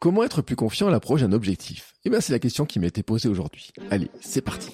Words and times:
Comment 0.00 0.24
être 0.24 0.40
plus 0.40 0.56
confiant 0.56 0.88
à 0.88 0.90
l'approche 0.90 1.20
d'un 1.20 1.32
objectif? 1.32 1.92
Eh 2.06 2.08
bien, 2.08 2.22
c'est 2.22 2.32
la 2.32 2.38
question 2.38 2.64
qui 2.64 2.80
m'a 2.80 2.86
été 2.86 3.02
posée 3.02 3.28
aujourd'hui. 3.28 3.70
Allez, 3.90 4.10
c'est 4.22 4.40
parti. 4.40 4.70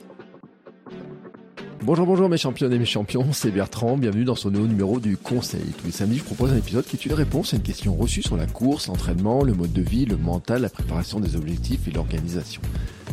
Bonjour, 1.83 2.07
bonjour 2.07 2.29
mes 2.29 2.37
champions 2.37 2.71
et 2.71 2.79
mes 2.79 2.85
champions, 2.85 3.33
c'est 3.33 3.51
Bertrand, 3.51 3.97
bienvenue 3.97 4.23
dans 4.23 4.37
ce 4.37 4.49
nouveau 4.49 4.69
numéro 4.69 5.01
du 5.01 5.17
Conseil. 5.17 5.73
Tous 5.79 5.87
les 5.87 5.91
samedis, 5.91 6.19
je 6.19 6.25
propose 6.25 6.53
un 6.53 6.57
épisode 6.57 6.85
qui 6.85 6.95
est 6.95 7.07
une 7.07 7.13
réponse 7.13 7.55
à 7.55 7.57
une 7.57 7.65
question 7.65 7.97
reçue 7.97 8.23
sur 8.23 8.37
la 8.37 8.47
course, 8.47 8.87
l'entraînement, 8.87 9.43
le 9.43 9.53
mode 9.53 9.73
de 9.73 9.83
vie, 9.83 10.05
le 10.05 10.17
mental, 10.17 10.63
la 10.63 10.71
préparation 10.71 11.19
des 11.19 11.35
objectifs 11.35 11.89
et 11.89 11.91
l'organisation. 11.91 12.63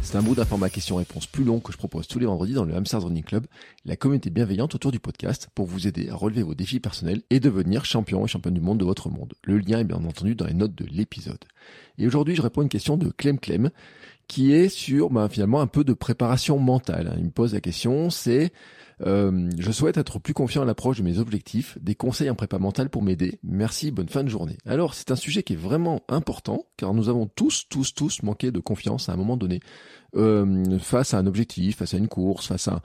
C'est 0.03 0.17
un 0.17 0.21
bout 0.21 0.35
d'un 0.35 0.43
format 0.43 0.69
question-réponse 0.69 1.27
plus 1.27 1.45
long 1.45 1.61
que 1.61 1.71
je 1.71 1.77
propose 1.77 2.07
tous 2.07 2.19
les 2.19 2.25
vendredis 2.25 2.53
dans 2.53 2.65
le 2.65 2.75
Hamsters 2.75 3.03
Running 3.03 3.23
Club, 3.23 3.47
la 3.85 3.95
communauté 3.95 4.29
bienveillante 4.29 4.75
autour 4.75 4.91
du 4.91 4.99
podcast 4.99 5.47
pour 5.55 5.65
vous 5.65 5.87
aider 5.87 6.09
à 6.09 6.15
relever 6.15 6.43
vos 6.43 6.53
défis 6.53 6.81
personnels 6.81 7.21
et 7.29 7.39
devenir 7.39 7.85
champion 7.85 8.23
et 8.23 8.27
championne 8.27 8.53
du 8.53 8.61
monde 8.61 8.77
de 8.79 8.85
votre 8.85 9.09
monde. 9.09 9.33
Le 9.43 9.57
lien 9.57 9.79
est 9.79 9.85
bien 9.85 10.03
entendu 10.03 10.35
dans 10.35 10.45
les 10.45 10.53
notes 10.53 10.75
de 10.75 10.85
l'épisode. 10.85 11.39
Et 11.97 12.05
aujourd'hui, 12.05 12.35
je 12.35 12.41
réponds 12.41 12.61
à 12.61 12.63
une 12.63 12.69
question 12.69 12.97
de 12.97 13.09
Clem 13.09 13.39
Clem 13.39 13.71
qui 14.27 14.53
est 14.53 14.69
sur 14.69 15.09
ben, 15.09 15.27
finalement 15.29 15.61
un 15.61 15.67
peu 15.67 15.83
de 15.83 15.93
préparation 15.93 16.59
mentale. 16.59 17.15
Il 17.17 17.25
me 17.25 17.31
pose 17.31 17.53
la 17.53 17.61
question, 17.61 18.09
c'est 18.09 18.51
euh, 19.05 19.49
je 19.57 19.71
souhaite 19.71 19.97
être 19.97 20.19
plus 20.19 20.33
confiant 20.33 20.61
à 20.61 20.65
l'approche 20.65 20.97
de 20.97 21.03
mes 21.03 21.19
objectifs, 21.19 21.77
des 21.81 21.95
conseils 21.95 22.29
en 22.29 22.35
prépa 22.35 22.59
mentale 22.59 22.89
pour 22.89 23.01
m'aider. 23.01 23.39
Merci, 23.43 23.91
bonne 23.91 24.09
fin 24.09 24.23
de 24.23 24.29
journée. 24.29 24.57
Alors 24.65 24.93
c'est 24.93 25.11
un 25.11 25.15
sujet 25.15 25.43
qui 25.43 25.53
est 25.53 25.57
vraiment 25.57 26.01
important 26.07 26.65
car 26.77 26.93
nous 26.93 27.09
avons 27.09 27.27
tous, 27.27 27.67
tous, 27.69 27.93
tous 27.93 28.23
manqué 28.23 28.51
de 28.51 28.59
confiance 28.59 29.09
à 29.09 29.13
un 29.13 29.17
moment 29.17 29.37
donné 29.37 29.59
euh, 30.15 30.79
face 30.79 31.13
à 31.13 31.17
un 31.17 31.25
objectif, 31.25 31.77
face 31.77 31.93
à 31.93 31.97
une 31.97 32.07
course, 32.07 32.47
face 32.47 32.67
à 32.67 32.81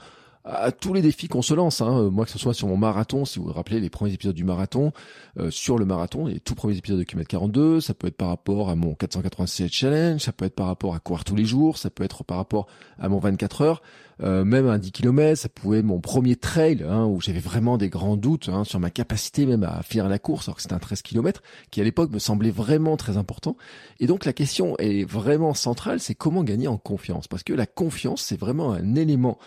à 0.49 0.73
tous 0.73 0.95
les 0.95 1.03
défis 1.03 1.29
qu'on 1.29 1.43
se 1.43 1.55
lance. 1.55 1.81
Hein. 1.81 2.11
Moi, 2.11 2.25
que 2.25 2.31
ce 2.31 2.39
soit 2.39 2.55
sur 2.55 2.69
mon 2.69 2.77
marathon, 2.77 3.25
si 3.25 3.39
vous 3.39 3.47
vous 3.47 3.53
rappelez 3.53 3.81
les 3.81 3.91
premiers 3.91 4.13
épisodes 4.13 4.35
du 4.35 4.45
marathon, 4.45 4.93
euh, 5.39 5.51
sur 5.51 5.79
le 5.79 5.85
marathon, 5.85 6.27
les 6.27 6.41
tout 6.41 6.55
premiers 6.55 6.77
épisodes 6.77 6.99
de 6.99 7.05
Kilomètre 7.05 7.29
42, 7.29 7.81
ça 7.81 7.95
peut 7.95 8.07
être 8.07 8.17
par 8.17 8.29
rapport 8.29 8.71
à 8.71 8.75
mon 8.75 8.95
487 8.95 9.71
challenge, 9.71 10.23
ça 10.23 10.33
peut 10.33 10.47
être 10.47 10.55
par 10.55 10.67
rapport 10.67 10.95
à 10.95 11.01
courir 11.01 11.25
tous 11.25 11.37
les 11.37 11.45
jours, 11.45 11.77
ça 11.77 11.91
peut 11.91 12.03
être 12.05 12.25
par 12.25 12.39
rapport 12.39 12.67
à 12.99 13.09
mon 13.09 13.19
24 13.19 13.61
heures, 13.63 13.83
euh, 14.23 14.45
même 14.45 14.67
un 14.67 14.79
10 14.79 14.91
km, 14.91 15.39
ça 15.39 15.49
pouvait 15.49 15.79
être 15.79 15.85
mon 15.85 16.01
premier 16.01 16.35
trail, 16.35 16.85
hein, 16.89 17.05
où 17.05 17.21
j'avais 17.21 17.41
vraiment 17.41 17.77
des 17.77 17.89
grands 17.89 18.17
doutes 18.17 18.49
hein, 18.49 18.65
sur 18.65 18.81
ma 18.81 18.91
capacité 18.91 19.45
même 19.47 19.65
à 19.65 19.83
finir 19.83 20.09
la 20.09 20.19
course, 20.19 20.49
alors 20.49 20.57
que 20.57 20.63
c'était 20.63 20.75
un 20.75 20.79
13 20.79 21.03
km, 21.03 21.43
qui 21.71 21.81
à 21.81 21.85
l'époque 21.85 22.11
me 22.11 22.19
semblait 22.19 22.51
vraiment 22.51 22.97
très 22.97 23.17
important. 23.17 23.57
Et 24.01 24.07
donc 24.07 24.25
la 24.25 24.33
question 24.33 24.77
est 24.79 25.05
vraiment 25.05 25.53
centrale, 25.53 26.01
c'est 26.01 26.15
comment 26.15 26.43
gagner 26.43 26.69
en 26.69 26.79
confiance, 26.79 27.29
parce 27.29 27.43
que 27.43 27.53
la 27.53 27.67
confiance, 27.67 28.23
c'est 28.23 28.39
vraiment 28.41 28.73
un 28.73 28.95
élément 28.95 29.39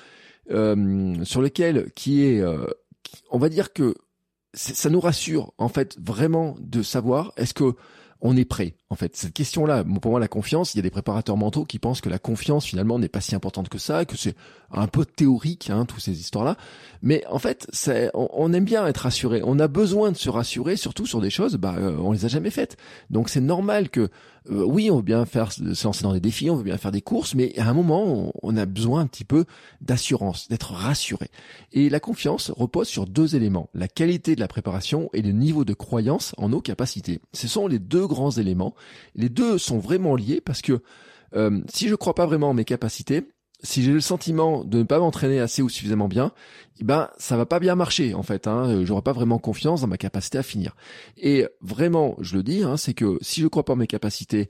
sur 0.50 1.42
lequel 1.42 1.92
qui 1.96 2.26
est, 2.26 2.42
euh, 2.42 2.66
on 3.30 3.38
va 3.38 3.50
dire 3.50 3.74
que 3.74 3.96
ça 4.54 4.90
nous 4.90 5.00
rassure 5.00 5.54
en 5.58 5.70
fait 5.70 5.98
vraiment 6.00 6.56
de 6.60 6.84
savoir 6.84 7.32
est-ce 7.38 7.54
que 7.54 7.76
on 8.20 8.36
est 8.36 8.46
prêt 8.46 8.76
en 8.92 8.96
fait 8.96 9.16
cette 9.16 9.34
question 9.34 9.66
là 9.66 9.84
pour 10.02 10.12
moi 10.12 10.20
la 10.20 10.28
confiance 10.28 10.76
il 10.76 10.78
y 10.78 10.80
a 10.80 10.84
des 10.84 10.92
préparateurs 10.92 11.38
mentaux 11.38 11.64
qui 11.64 11.80
pensent 11.80 12.02
que 12.02 12.10
la 12.10 12.20
confiance 12.20 12.66
finalement 12.66 13.00
n'est 13.00 13.08
pas 13.08 13.22
si 13.22 13.34
importante 13.34 13.70
que 13.70 13.78
ça 13.78 14.04
que 14.04 14.18
c'est 14.18 14.36
un 14.70 14.88
peu 14.88 15.06
théorique 15.06 15.70
hein, 15.70 15.86
toutes 15.86 16.02
ces 16.02 16.20
histoires 16.20 16.44
là 16.44 16.58
mais 17.02 17.24
en 17.28 17.40
fait 17.40 17.68
c'est 17.72 18.12
on, 18.14 18.28
on, 18.34 18.54
aime 18.54 18.66
bien 18.66 18.86
être 18.86 19.00
rassuré 19.00 19.42
on 19.46 19.60
a 19.60 19.70
besoin 19.70 20.12
de 20.12 20.18
se 20.18 20.30
rassurer 20.30 20.76
surtout 20.76 21.06
sur 21.06 21.22
des 21.22 21.30
choses 21.30 21.56
bah 21.56 21.76
euh, 21.78 21.96
on 22.00 22.12
les 22.12 22.26
a 22.26 22.28
jamais 22.28 22.52
faites 22.52 22.76
donc 23.10 23.30
c'est 23.30 23.42
normal 23.42 23.90
que 23.90 24.10
euh, 24.50 24.64
oui, 24.64 24.90
on 24.90 24.98
veut 24.98 25.02
bien 25.04 25.26
faire 25.26 25.52
se 25.52 25.62
lancer 25.84 26.04
dans 26.04 26.14
des 26.14 26.20
défis, 26.20 26.50
on 26.50 26.56
veut 26.56 26.64
bien 26.64 26.78
faire 26.78 26.92
des 26.92 27.02
courses, 27.02 27.36
mais 27.36 27.58
à 27.60 27.70
un 27.70 27.74
moment, 27.74 28.32
on, 28.42 28.58
a 28.58 28.66
besoin 28.66 29.02
un 29.02 29.08
petit 29.08 29.24
peu 29.24 29.46
d'assurance, 29.82 30.48
d'être 30.48 30.74
rassuré. 30.74 31.28
Et 31.74 31.90
la 31.90 32.00
confiance 32.00 32.50
repose 32.50 32.88
sur 32.88 33.06
deux 33.06 33.36
éléments 33.36 33.70
la 33.74 33.88
qualité 33.88 34.36
de 34.36 34.40
la 34.40 34.48
préparation 34.48 35.10
et 35.14 35.22
le 35.22 35.32
niveau 35.32 35.64
de 35.64 35.74
croyance 35.74 36.34
en 36.38 36.50
nos 36.50 36.62
capacités. 36.62 37.20
Ce 37.34 37.48
sont 37.48 37.68
les 37.68 37.80
deux 37.80 38.08
grands 38.08 38.32
éléments. 38.32 38.74
Les 39.16 39.30
deux 39.30 39.58
sont 39.58 39.80
vraiment 39.80 40.16
liés 40.16 40.42
parce 40.42 40.62
que 40.62 40.82
euh, 41.36 41.62
si 41.72 41.88
je 41.88 41.96
crois 41.96 42.16
pas 42.16 42.26
vraiment 42.26 42.50
en 42.50 42.54
mes 42.54 42.66
capacités, 42.66 43.24
si 43.64 43.84
j'ai 43.84 43.92
le 43.92 44.02
sentiment 44.02 44.64
de 44.64 44.80
ne 44.80 44.84
pas 44.84 45.00
m'entraîner 45.00 45.40
assez 45.40 45.62
ou 45.62 45.70
suffisamment 45.70 46.08
bien, 46.08 46.32
eh 46.80 46.84
ben 46.84 47.10
ça 47.18 47.38
va 47.38 47.46
pas 47.46 47.60
bien 47.60 47.76
marcher 47.76 48.14
en 48.14 48.24
fait. 48.24 48.48
Hein. 48.48 48.68
Euh, 48.70 48.86
j'aurai 48.86 49.04
pas 49.04 49.14
vraiment 49.14 49.40
confiance 49.40 49.82
dans 49.82 49.88
ma 49.88 49.98
capacité 49.98 50.38
à 50.38 50.44
finir. 50.44 50.76
Et 51.18 51.48
vraiment, 51.62 52.16
je 52.20 52.38
le 52.38 52.44
dis, 52.44 52.64
hein, 52.64 52.78
c'est 52.78 52.94
que 52.94 53.18
si 53.22 53.42
je 53.42 53.48
crois 53.48 53.64
pas 53.64 53.74
en 53.74 53.78
mes 53.78 53.88
capacités, 53.88 54.50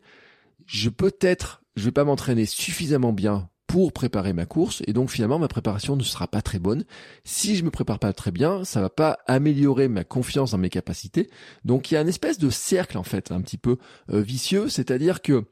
je 0.65 0.89
peut-être 0.89 1.61
je 1.75 1.85
vais 1.85 1.91
pas 1.91 2.03
m'entraîner 2.03 2.45
suffisamment 2.45 3.13
bien 3.13 3.49
pour 3.71 3.93
préparer 3.93 4.33
ma 4.33 4.45
course 4.45 4.83
et 4.85 4.91
donc 4.91 5.09
finalement 5.09 5.39
ma 5.39 5.47
préparation 5.47 5.95
ne 5.95 6.03
sera 6.03 6.27
pas 6.27 6.41
très 6.41 6.59
bonne. 6.59 6.83
Si 7.23 7.55
je 7.55 7.63
me 7.63 7.71
prépare 7.71 7.99
pas 7.99 8.11
très 8.11 8.31
bien, 8.31 8.65
ça 8.65 8.81
va 8.81 8.89
pas 8.89 9.19
améliorer 9.27 9.87
ma 9.87 10.03
confiance 10.03 10.51
dans 10.51 10.57
mes 10.57 10.69
capacités. 10.69 11.29
Donc 11.63 11.89
il 11.89 11.93
y 11.93 11.97
a 11.97 12.01
une 12.01 12.09
espèce 12.09 12.37
de 12.37 12.49
cercle 12.49 12.97
en 12.97 13.03
fait 13.03 13.31
un 13.31 13.39
petit 13.39 13.57
peu 13.57 13.77
euh, 14.11 14.19
vicieux, 14.19 14.67
c'est-à-dire 14.67 15.21
que 15.21 15.45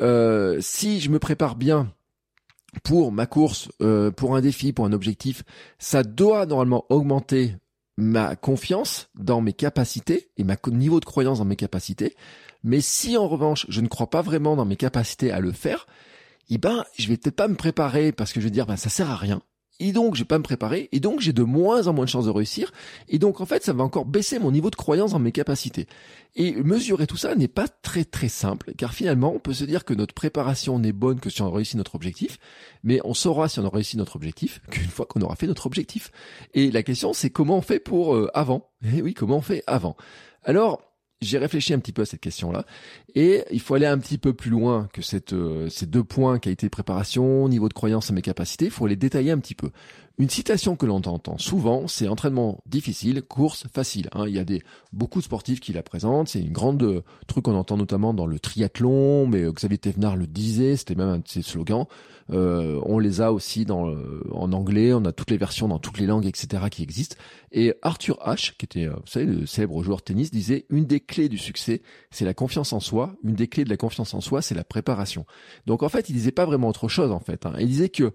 euh, 0.00 0.56
si 0.62 1.00
je 1.00 1.10
me 1.10 1.18
prépare 1.18 1.54
bien 1.54 1.92
pour 2.82 3.12
ma 3.12 3.26
course, 3.26 3.68
euh, 3.82 4.10
pour 4.10 4.36
un 4.36 4.40
défi, 4.40 4.72
pour 4.72 4.86
un 4.86 4.94
objectif, 4.94 5.42
ça 5.78 6.02
doit 6.02 6.46
normalement 6.46 6.86
augmenter 6.88 7.56
ma 7.98 8.36
confiance 8.36 9.10
dans 9.16 9.42
mes 9.42 9.52
capacités 9.52 10.30
et 10.38 10.44
ma 10.44 10.56
niveau 10.68 10.98
de 10.98 11.04
croyance 11.04 11.40
dans 11.40 11.44
mes 11.44 11.56
capacités. 11.56 12.16
Mais 12.64 12.80
si 12.80 13.18
en 13.18 13.28
revanche 13.28 13.66
je 13.68 13.82
ne 13.82 13.88
crois 13.88 14.08
pas 14.08 14.22
vraiment 14.22 14.56
dans 14.56 14.64
mes 14.64 14.76
capacités 14.76 15.30
à 15.30 15.40
le 15.40 15.52
faire, 15.52 15.86
eh 16.50 16.58
ben 16.58 16.84
je 16.98 17.08
vais 17.08 17.16
peut-être 17.16 17.36
pas 17.36 17.48
me 17.48 17.54
préparer 17.54 18.12
parce 18.12 18.32
que 18.32 18.40
je 18.40 18.46
vais 18.46 18.50
dire 18.50 18.66
ben 18.66 18.76
ça 18.76 18.90
sert 18.90 19.10
à 19.10 19.16
rien. 19.16 19.42
Et 19.82 19.92
donc 19.92 20.14
je 20.14 20.20
vais 20.20 20.26
pas 20.26 20.36
me 20.36 20.42
préparer, 20.42 20.90
et 20.92 21.00
donc 21.00 21.20
j'ai 21.20 21.32
de 21.32 21.42
moins 21.42 21.86
en 21.86 21.94
moins 21.94 22.04
de 22.04 22.10
chances 22.10 22.26
de 22.26 22.30
réussir, 22.30 22.70
et 23.08 23.18
donc 23.18 23.40
en 23.40 23.46
fait 23.46 23.64
ça 23.64 23.72
va 23.72 23.82
encore 23.82 24.04
baisser 24.04 24.38
mon 24.38 24.50
niveau 24.50 24.68
de 24.68 24.76
croyance 24.76 25.12
dans 25.12 25.18
mes 25.18 25.32
capacités. 25.32 25.86
Et 26.36 26.52
mesurer 26.62 27.06
tout 27.06 27.16
ça 27.16 27.34
n'est 27.34 27.48
pas 27.48 27.66
très 27.66 28.04
très 28.04 28.28
simple, 28.28 28.74
car 28.76 28.92
finalement 28.92 29.32
on 29.34 29.38
peut 29.38 29.54
se 29.54 29.64
dire 29.64 29.86
que 29.86 29.94
notre 29.94 30.12
préparation 30.12 30.78
n'est 30.78 30.92
bonne 30.92 31.18
que 31.18 31.30
si 31.30 31.40
on 31.40 31.50
réussit 31.50 31.76
notre 31.76 31.94
objectif, 31.94 32.38
mais 32.84 33.00
on 33.04 33.14
saura 33.14 33.48
si 33.48 33.58
on 33.58 33.64
a 33.64 33.70
réussi 33.70 33.96
notre 33.96 34.16
objectif 34.16 34.60
qu'une 34.70 34.90
fois 34.90 35.06
qu'on 35.06 35.22
aura 35.22 35.34
fait 35.34 35.46
notre 35.46 35.64
objectif. 35.64 36.10
Et 36.52 36.70
la 36.70 36.82
question 36.82 37.14
c'est 37.14 37.30
comment 37.30 37.56
on 37.56 37.62
fait 37.62 37.80
pour 37.80 38.14
euh, 38.14 38.28
avant? 38.34 38.68
Eh 38.84 39.00
oui, 39.00 39.14
comment 39.14 39.38
on 39.38 39.42
fait 39.42 39.64
avant? 39.66 39.96
Alors, 40.44 40.89
j'ai 41.20 41.38
réfléchi 41.38 41.74
un 41.74 41.78
petit 41.78 41.92
peu 41.92 42.02
à 42.02 42.06
cette 42.06 42.20
question-là 42.20 42.64
et 43.14 43.44
il 43.50 43.60
faut 43.60 43.74
aller 43.74 43.86
un 43.86 43.98
petit 43.98 44.16
peu 44.16 44.32
plus 44.32 44.50
loin 44.50 44.88
que 44.92 45.00
euh, 45.34 45.68
ces 45.68 45.86
deux 45.86 46.04
points 46.04 46.38
qualité 46.38 46.66
de 46.66 46.70
préparation, 46.70 47.48
niveau 47.48 47.68
de 47.68 47.74
croyance 47.74 48.10
et 48.10 48.14
mes 48.14 48.22
capacités. 48.22 48.66
Il 48.66 48.70
faut 48.70 48.86
les 48.86 48.96
détailler 48.96 49.30
un 49.30 49.38
petit 49.38 49.54
peu. 49.54 49.70
Une 50.20 50.28
citation 50.28 50.76
que 50.76 50.84
l'on 50.84 50.96
entend 50.96 51.38
souvent, 51.38 51.88
c'est 51.88 52.06
entraînement 52.06 52.62
difficile, 52.66 53.22
course 53.22 53.66
facile. 53.72 54.10
Hein. 54.12 54.26
Il 54.28 54.34
y 54.34 54.38
a 54.38 54.44
des 54.44 54.62
beaucoup 54.92 55.20
de 55.20 55.24
sportifs 55.24 55.60
qui 55.60 55.72
la 55.72 55.82
présentent. 55.82 56.28
C'est 56.28 56.40
une 56.40 56.52
grande 56.52 56.82
euh, 56.82 57.00
truc 57.26 57.46
qu'on 57.46 57.54
entend 57.54 57.78
notamment 57.78 58.12
dans 58.12 58.26
le 58.26 58.38
triathlon, 58.38 59.26
mais 59.26 59.44
euh, 59.44 59.50
Xavier 59.50 59.78
Thévenard 59.78 60.16
le 60.16 60.26
disait, 60.26 60.76
c'était 60.76 60.94
même 60.94 61.08
un 61.08 61.18
de 61.20 61.26
ses 61.26 61.40
slogans. 61.40 61.86
Euh, 62.34 62.78
on 62.84 62.98
les 62.98 63.22
a 63.22 63.32
aussi 63.32 63.64
dans, 63.64 63.96
en 64.30 64.52
anglais, 64.52 64.92
on 64.92 65.06
a 65.06 65.12
toutes 65.12 65.30
les 65.30 65.38
versions 65.38 65.68
dans 65.68 65.78
toutes 65.78 65.96
les 65.96 66.04
langues, 66.04 66.26
etc. 66.26 66.64
qui 66.70 66.82
existent. 66.82 67.16
Et 67.50 67.72
Arthur 67.80 68.18
H, 68.22 68.52
qui 68.58 68.66
était, 68.66 68.88
vous 68.88 69.06
savez, 69.06 69.24
le 69.24 69.46
célèbre 69.46 69.82
joueur 69.82 70.00
de 70.00 70.02
tennis, 70.02 70.30
disait 70.30 70.66
une 70.68 70.84
des 70.84 71.00
clés 71.00 71.30
du 71.30 71.38
succès, 71.38 71.80
c'est 72.10 72.26
la 72.26 72.34
confiance 72.34 72.74
en 72.74 72.80
soi. 72.80 73.14
Une 73.24 73.36
des 73.36 73.48
clés 73.48 73.64
de 73.64 73.70
la 73.70 73.78
confiance 73.78 74.12
en 74.12 74.20
soi, 74.20 74.42
c'est 74.42 74.54
la 74.54 74.64
préparation. 74.64 75.24
Donc 75.64 75.82
en 75.82 75.88
fait, 75.88 76.10
il 76.10 76.12
disait 76.12 76.30
pas 76.30 76.44
vraiment 76.44 76.68
autre 76.68 76.88
chose 76.88 77.10
en 77.10 77.20
fait. 77.20 77.46
Hein. 77.46 77.54
Il 77.58 77.68
disait 77.68 77.88
que 77.88 78.12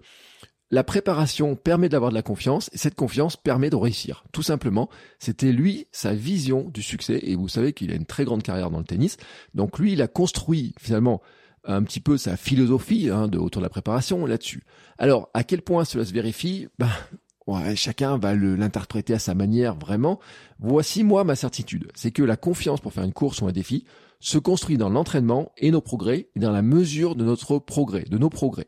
la 0.70 0.82
préparation 0.82 1.54
permet 1.54 1.88
d'avoir 1.88 2.10
de 2.10 2.16
la 2.16 2.22
confiance 2.22 2.70
et 2.72 2.78
cette 2.78 2.94
confiance 2.94 3.36
permet 3.36 3.70
de 3.70 3.76
réussir. 3.76 4.24
Tout 4.32 4.42
simplement, 4.42 4.88
c'était 5.18 5.52
lui 5.52 5.86
sa 5.92 6.12
vision 6.12 6.68
du 6.68 6.82
succès 6.82 7.20
et 7.22 7.36
vous 7.36 7.48
savez 7.48 7.72
qu'il 7.72 7.92
a 7.92 7.94
une 7.94 8.06
très 8.06 8.24
grande 8.24 8.42
carrière 8.42 8.70
dans 8.70 8.78
le 8.78 8.84
tennis. 8.84 9.16
Donc 9.54 9.78
lui, 9.78 9.92
il 9.92 10.02
a 10.02 10.08
construit 10.08 10.74
finalement 10.78 11.22
un 11.64 11.82
petit 11.82 12.00
peu 12.00 12.16
sa 12.16 12.36
philosophie 12.36 13.10
hein, 13.10 13.28
de, 13.28 13.38
autour 13.38 13.60
de 13.60 13.66
la 13.66 13.70
préparation 13.70 14.26
là-dessus. 14.26 14.64
Alors, 14.98 15.30
à 15.34 15.44
quel 15.44 15.62
point 15.62 15.84
cela 15.84 16.04
se 16.04 16.12
vérifie? 16.12 16.68
Ben, 16.78 16.88
ouais, 17.46 17.76
Chacun 17.76 18.18
va 18.18 18.34
l'interpréter 18.34 19.14
à 19.14 19.18
sa 19.18 19.34
manière 19.34 19.74
vraiment. 19.74 20.20
Voici 20.58 21.04
moi 21.04 21.24
ma 21.24 21.36
certitude, 21.36 21.90
c'est 21.94 22.10
que 22.10 22.22
la 22.22 22.36
confiance 22.36 22.80
pour 22.80 22.92
faire 22.92 23.04
une 23.04 23.12
course 23.12 23.40
ou 23.40 23.46
un 23.46 23.52
défi 23.52 23.84
se 24.20 24.38
construit 24.38 24.78
dans 24.78 24.88
l'entraînement 24.88 25.52
et 25.58 25.70
nos 25.70 25.80
progrès 25.80 26.28
et 26.34 26.40
dans 26.40 26.52
la 26.52 26.62
mesure 26.62 27.14
de 27.16 27.24
notre 27.24 27.58
progrès, 27.58 28.04
de 28.04 28.18
nos 28.18 28.30
progrès. 28.30 28.66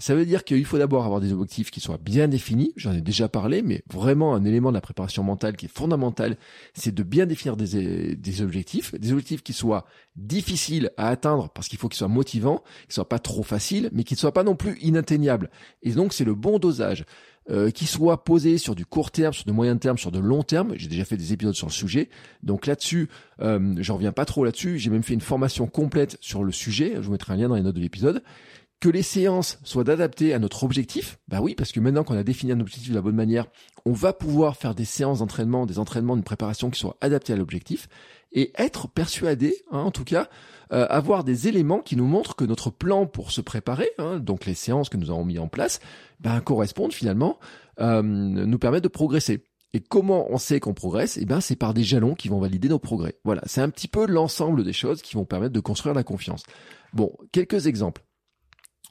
Ça 0.00 0.14
veut 0.14 0.24
dire 0.24 0.44
qu'il 0.44 0.64
faut 0.64 0.78
d'abord 0.78 1.04
avoir 1.04 1.20
des 1.20 1.30
objectifs 1.34 1.70
qui 1.70 1.78
soient 1.78 1.98
bien 2.02 2.26
définis, 2.26 2.72
j'en 2.76 2.92
ai 2.92 3.02
déjà 3.02 3.28
parlé, 3.28 3.60
mais 3.60 3.82
vraiment 3.92 4.34
un 4.34 4.44
élément 4.44 4.70
de 4.70 4.74
la 4.74 4.80
préparation 4.80 5.22
mentale 5.22 5.56
qui 5.56 5.66
est 5.66 5.72
fondamental, 5.72 6.38
c'est 6.72 6.94
de 6.94 7.02
bien 7.02 7.26
définir 7.26 7.54
des, 7.54 8.40
objectifs, 8.40 8.94
des 8.98 9.12
objectifs 9.12 9.42
qui 9.42 9.52
soient 9.52 9.84
difficiles 10.16 10.90
à 10.96 11.08
atteindre 11.08 11.50
parce 11.50 11.68
qu'il 11.68 11.78
faut 11.78 11.88
qu'ils 11.90 11.98
soient 11.98 12.08
motivants, 12.08 12.64
qu'ils 12.86 12.94
soient 12.94 13.10
pas 13.10 13.18
trop 13.18 13.42
faciles, 13.42 13.90
mais 13.92 14.02
qu'ils 14.02 14.16
soient 14.16 14.32
pas 14.32 14.42
non 14.42 14.56
plus 14.56 14.78
inatteignables. 14.80 15.50
Et 15.82 15.92
donc 15.92 16.14
c'est 16.14 16.24
le 16.24 16.34
bon 16.34 16.58
dosage. 16.58 17.04
Euh, 17.50 17.70
qui 17.70 17.86
soit 17.86 18.22
posé 18.22 18.58
sur 18.58 18.76
du 18.76 18.86
court 18.86 19.10
terme, 19.10 19.32
sur 19.32 19.44
du 19.44 19.52
moyen 19.52 19.76
terme, 19.76 19.98
sur 19.98 20.12
de 20.12 20.20
long 20.20 20.44
terme. 20.44 20.74
J'ai 20.76 20.86
déjà 20.86 21.04
fait 21.04 21.16
des 21.16 21.32
épisodes 21.32 21.54
sur 21.54 21.66
le 21.66 21.72
sujet. 21.72 22.08
Donc 22.44 22.66
là-dessus, 22.66 23.08
euh, 23.40 23.74
j'en 23.78 23.94
reviens 23.94 24.12
pas 24.12 24.24
trop 24.24 24.44
là-dessus. 24.44 24.78
J'ai 24.78 24.88
même 24.88 25.02
fait 25.02 25.14
une 25.14 25.20
formation 25.20 25.66
complète 25.66 26.16
sur 26.20 26.44
le 26.44 26.52
sujet. 26.52 26.92
Je 26.96 27.00
vous 27.00 27.12
mettrai 27.12 27.32
un 27.32 27.36
lien 27.36 27.48
dans 27.48 27.56
les 27.56 27.62
notes 27.62 27.74
de 27.74 27.80
l'épisode. 27.80 28.22
Que 28.80 28.88
les 28.88 29.02
séances 29.02 29.58
soient 29.62 29.90
adaptées 29.90 30.32
à 30.32 30.38
notre 30.38 30.64
objectif, 30.64 31.18
bah 31.28 31.40
oui, 31.42 31.54
parce 31.54 31.70
que 31.70 31.80
maintenant 31.80 32.02
qu'on 32.02 32.16
a 32.16 32.22
défini 32.22 32.52
un 32.52 32.60
objectif 32.60 32.88
de 32.88 32.94
la 32.94 33.02
bonne 33.02 33.14
manière, 33.14 33.44
on 33.84 33.92
va 33.92 34.14
pouvoir 34.14 34.56
faire 34.56 34.74
des 34.74 34.86
séances 34.86 35.18
d'entraînement, 35.18 35.66
des 35.66 35.78
entraînements, 35.78 36.16
une 36.16 36.22
préparation 36.22 36.70
qui 36.70 36.80
soient 36.80 36.96
adaptés 37.02 37.34
à 37.34 37.36
l'objectif 37.36 37.90
et 38.32 38.52
être 38.56 38.88
persuadé, 38.88 39.54
hein, 39.70 39.80
en 39.80 39.90
tout 39.90 40.04
cas, 40.04 40.30
euh, 40.72 40.86
avoir 40.88 41.24
des 41.24 41.46
éléments 41.46 41.80
qui 41.80 41.94
nous 41.94 42.06
montrent 42.06 42.36
que 42.36 42.44
notre 42.44 42.70
plan 42.70 43.04
pour 43.04 43.32
se 43.32 43.42
préparer, 43.42 43.90
hein, 43.98 44.18
donc 44.18 44.46
les 44.46 44.54
séances 44.54 44.88
que 44.88 44.96
nous 44.96 45.10
avons 45.10 45.26
mis 45.26 45.38
en 45.38 45.48
place, 45.48 45.80
ben, 46.20 46.40
correspondent 46.40 46.94
finalement, 46.94 47.38
euh, 47.80 48.00
nous 48.02 48.58
permettent 48.58 48.84
de 48.84 48.88
progresser. 48.88 49.44
Et 49.74 49.80
comment 49.80 50.26
on 50.30 50.38
sait 50.38 50.58
qu'on 50.58 50.74
progresse? 50.74 51.18
Eh 51.18 51.26
ben, 51.26 51.42
c'est 51.42 51.54
par 51.54 51.74
des 51.74 51.84
jalons 51.84 52.14
qui 52.14 52.28
vont 52.28 52.40
valider 52.40 52.68
nos 52.68 52.78
progrès. 52.78 53.16
Voilà, 53.24 53.42
c'est 53.44 53.60
un 53.60 53.68
petit 53.68 53.88
peu 53.88 54.06
l'ensemble 54.06 54.64
des 54.64 54.72
choses 54.72 55.02
qui 55.02 55.16
vont 55.16 55.26
permettre 55.26 55.52
de 55.52 55.60
construire 55.60 55.94
la 55.94 56.02
confiance. 56.02 56.44
Bon, 56.92 57.12
quelques 57.30 57.66
exemples. 57.66 58.02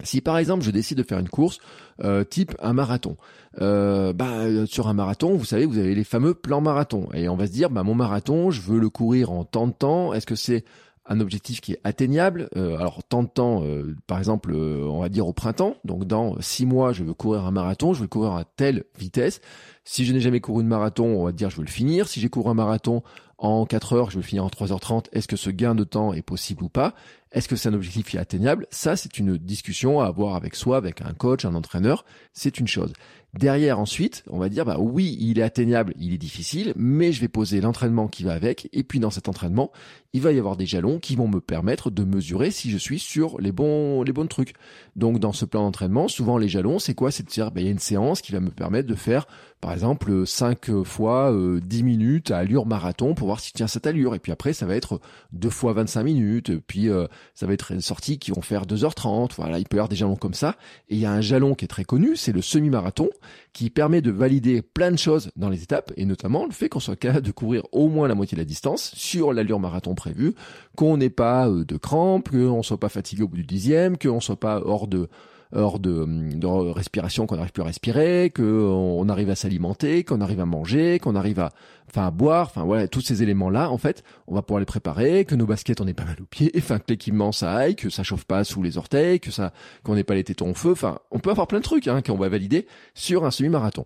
Si 0.04 0.22
par 0.22 0.38
exemple 0.38 0.64
je 0.64 0.72
décide 0.72 0.98
de 0.98 1.04
faire 1.04 1.20
une 1.20 1.30
course 1.30 1.60
euh, 2.04 2.24
type 2.24 2.56
un 2.62 2.74
marathon, 2.74 3.18
euh, 3.62 4.14
bah, 4.14 4.66
sur 4.66 4.88
un 4.88 4.94
marathon, 4.94 5.36
vous 5.36 5.46
savez, 5.46 5.66
vous 5.66 5.78
avez 5.78 5.96
les 5.96 6.04
fameux 6.04 6.34
plans 6.34 6.62
marathon, 6.62 7.10
et 7.14 7.28
on 7.28 7.36
va 7.36 7.48
se 7.48 7.52
dire, 7.52 7.70
bah, 7.70 7.84
mon 7.84 7.96
marathon, 7.96 8.52
je 8.52 8.62
veux 8.62 8.80
le 8.80 8.90
courir 8.90 9.32
en 9.32 9.44
tant 9.44 9.68
de 9.68 9.74
temps. 9.74 10.14
Est-ce 10.14 10.26
que 10.26 10.36
c'est 10.36 10.64
un 11.10 11.20
objectif 11.20 11.60
qui 11.60 11.74
est 11.74 11.80
atteignable? 11.84 12.50
Euh, 12.56 12.78
alors 12.78 13.04
tant 13.04 13.24
de 13.24 13.28
temps, 13.28 13.64
euh, 13.64 13.96
par 14.08 14.20
exemple, 14.20 14.54
euh, 14.54 14.86
on 14.86 15.02
va 15.02 15.10
dire 15.10 15.28
au 15.28 15.34
printemps. 15.34 15.76
Donc 15.84 16.06
dans 16.06 16.40
six 16.40 16.66
mois, 16.66 16.94
je 16.94 17.04
veux 17.04 17.14
courir 17.14 17.46
un 17.46 17.52
marathon, 17.52 17.94
je 17.94 18.02
veux 18.02 18.08
courir 18.08 18.34
à 18.34 18.46
telle 18.46 18.86
vitesse. 18.98 19.42
Si 19.84 20.06
je 20.06 20.14
n'ai 20.14 20.20
jamais 20.20 20.40
couru 20.40 20.64
de 20.64 20.70
marathon, 20.70 21.06
on 21.06 21.26
va 21.26 21.32
dire 21.32 21.50
je 21.50 21.58
veux 21.58 21.64
le 21.64 21.70
finir. 21.70 22.08
Si 22.08 22.20
j'ai 22.20 22.30
couru 22.30 22.52
un 22.52 22.54
marathon 22.54 23.02
en 23.40 23.66
4 23.66 23.94
heures, 23.94 24.12
je 24.12 24.18
le 24.18 24.22
finir 24.22 24.44
en 24.44 24.50
3h30. 24.50 25.06
Est-ce 25.14 25.28
que 25.28 25.38
ce 25.38 25.50
gain 25.50 25.74
de 25.74 25.86
temps 25.86 26.14
est 26.14 26.22
possible 26.22 26.64
ou 26.64 26.70
pas? 26.70 26.94
Est-ce 27.32 27.48
que 27.48 27.56
c'est 27.56 27.70
un 27.70 27.74
objectif 27.74 28.08
qui 28.08 28.18
est 28.18 28.20
atteignable? 28.20 28.68
Ça, 28.70 28.96
c'est 28.96 29.18
une 29.18 29.38
discussion 29.38 30.02
à 30.02 30.08
avoir 30.08 30.36
avec 30.36 30.56
soi, 30.56 30.78
avec 30.78 31.02
un 31.02 31.14
coach, 31.14 31.46
un 31.46 31.56
entraîneur. 31.56 32.04
C'est 32.34 32.60
une 32.60 32.68
chose. 32.68 32.92
Derrière 33.38 33.80
ensuite, 33.80 34.24
on 34.28 34.40
va 34.40 34.50
dire 34.50 34.66
bah 34.66 34.78
oui, 34.80 35.16
il 35.20 35.38
est 35.38 35.44
atteignable, 35.44 35.94
il 36.00 36.16
est 36.16 36.18
difficile, 36.18 36.74
mais 36.76 37.12
je 37.12 37.22
vais 37.22 37.28
poser 37.28 37.62
l'entraînement 37.62 38.08
qui 38.08 38.24
va 38.24 38.34
avec 38.34 38.68
et 38.74 38.84
puis 38.84 39.00
dans 39.00 39.12
cet 39.12 39.30
entraînement, 39.30 39.72
il 40.14 40.22
va 40.22 40.32
y 40.32 40.40
avoir 40.40 40.58
des 40.58 40.66
jalons 40.66 40.98
qui 40.98 41.16
vont 41.16 41.28
me 41.28 41.40
permettre 41.40 41.92
de 41.92 42.04
mesurer 42.04 42.50
si 42.50 42.72
je 42.72 42.78
suis 42.78 42.98
sur 42.98 43.40
les 43.40 43.52
bons 43.52 44.02
les 44.02 44.14
bons 44.14 44.26
trucs. 44.26 44.56
Donc 44.96 45.20
dans 45.20 45.32
ce 45.32 45.46
plan 45.46 45.62
d'entraînement, 45.62 46.08
souvent 46.08 46.40
les 46.40 46.50
jalons, 46.50 46.80
c'est 46.80 46.96
quoi? 46.96 47.12
C'est 47.12 47.22
de 47.22 47.30
dire 47.30 47.52
bah, 47.52 47.62
il 47.62 47.66
y 47.66 47.70
a 47.70 47.72
une 47.72 47.78
séance 47.78 48.22
qui 48.22 48.32
va 48.32 48.40
me 48.40 48.50
permettre 48.50 48.90
de 48.90 48.96
faire 48.96 49.28
par 49.62 49.74
exemple 49.74 50.26
5 50.26 50.84
fois 50.84 51.32
10 51.32 51.36
euh, 51.36 51.84
minutes 51.84 52.32
à 52.32 52.38
allure 52.38 52.66
marathon 52.66 53.14
pour 53.14 53.28
voir 53.28 53.40
si 53.40 53.52
tient 53.54 53.68
cette 53.68 53.88
allure. 53.88 54.16
Et 54.16 54.20
puis 54.20 54.32
après 54.32 54.54
ça 54.54 54.66
va 54.66 54.76
être 54.76 55.02
2 55.34 55.50
fois 55.50 55.74
25 55.74 56.04
minutes, 56.04 56.60
puis 56.66 56.90
euh, 56.90 57.08
ça 57.34 57.46
va 57.46 57.54
être 57.54 57.72
une 57.72 57.82
sortie 57.82 58.20
qui 58.20 58.32
vont 58.32 58.42
faire 58.42 58.66
2h30, 58.66 59.32
voilà, 59.36 59.60
il 59.60 59.66
peut 59.66 59.78
y 59.78 59.80
avoir 59.80 59.90
des 59.90 59.96
jalons 59.96 60.16
comme 60.16 60.34
ça. 60.34 60.56
Et 60.90 60.96
il 60.96 61.02
y 61.02 61.06
a 61.06 61.12
un 61.12 61.22
jalon 61.22 61.56
qui 61.56 61.66
est 61.66 61.70
très 61.70 61.84
connu, 61.84 62.16
c'est 62.16 62.32
le 62.32 62.42
semi-marathon 62.42 63.10
qui 63.54 63.70
permet 63.70 64.02
de 64.02 64.12
valider 64.12 64.62
plein 64.62 64.92
de 64.92 64.98
choses 64.98 65.32
dans 65.36 65.50
les 65.50 65.64
étapes, 65.64 65.92
et 65.98 66.06
notamment 66.06 66.46
le 66.46 66.52
fait 66.52 66.70
qu'on 66.70 66.80
soit 66.80 66.96
capable 66.96 67.26
de 67.26 67.32
courir 67.32 67.64
au 67.72 67.90
moins 67.90 68.08
la 68.08 68.16
moitié 68.16 68.36
de 68.36 68.42
la 68.42 68.46
distance 68.46 68.94
sur 68.96 69.34
l'allure 69.34 69.60
marathon 69.60 69.96
prévue, 69.96 70.34
qu'on 70.76 70.98
n'ait 70.98 71.10
pas 71.10 71.50
euh, 71.50 71.66
de 71.66 71.78
crampes, 71.78 72.30
qu'on 72.30 72.64
soit 72.64 72.80
pas 72.80 72.90
fatigué 72.90 73.24
au 73.24 73.28
bout 73.28 73.38
du 73.38 73.44
dixième, 73.44 73.98
qu'on 73.98 74.20
soit 74.20 74.40
pas 74.40 74.62
hors 74.64 74.88
de 74.88 75.10
hors 75.54 75.80
de, 75.80 76.06
de 76.08 76.48
respiration, 76.48 77.26
qu'on 77.26 77.36
n'arrive 77.36 77.52
plus 77.52 77.64
à 77.64 77.66
respirer, 77.66 78.32
qu'on 78.36 79.10
arrive 79.10 79.30
à 79.30 79.36
s'alimenter, 79.36 80.04
qu'on 80.04 80.22
arrive 80.22 80.40
à 80.40 80.46
manger, 80.46 81.00
qu'on 81.00 81.16
arrive 81.16 81.40
à, 81.40 81.52
enfin, 81.90 82.08
à 82.08 82.12
boire, 82.12 82.48
enfin 82.48 82.64
voilà, 82.64 82.88
tous 82.88 83.02
ces 83.02 83.24
éléments-là, 83.24 83.72
en 83.72 83.78
fait, 83.78 84.04
on 84.28 84.36
va 84.36 84.42
pouvoir 84.42 84.60
les 84.60 84.66
préparer, 84.66 85.26
que 85.26 85.36
nos 85.36 85.46
baskets 85.46 85.82
on 85.82 85.88
est 85.88 85.94
pas 85.94 86.06
mal 86.06 86.18
aux 86.22 86.26
pieds, 86.26 86.52
enfin 86.58 86.78
que 86.80 86.86
l'équipement 86.90 87.32
ça 87.32 87.54
aille, 87.54 87.76
que 87.76 87.90
ça 87.90 88.04
chauffe 88.04 88.26
pas 88.26 88.44
sous 88.44 88.62
les 88.62 88.78
orteils, 88.78 89.20
que 89.20 89.32
ça, 89.32 89.54
qu'on 89.84 89.96
n'ait 89.96 90.04
pas 90.04 90.16
les 90.16 90.24
tétons 90.24 90.52
au 90.52 90.56
feu, 90.56 90.72
enfin, 90.72 91.00
on 91.12 91.20
peut 91.20 91.32
avoir 91.32 91.48
plein 91.48 91.60
de 91.60 91.64
trucs 91.64 91.88
hein, 91.88 92.02
qu'on 92.02 92.18
va 92.18 92.30
valider 92.30 92.68
sur 92.94 93.26
un 93.26 93.32
semi-marathon. 93.32 93.86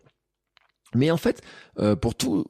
Mais 0.95 1.11
en 1.11 1.17
fait, 1.17 1.41
euh, 1.79 1.95
pour 1.95 2.15
tous 2.15 2.45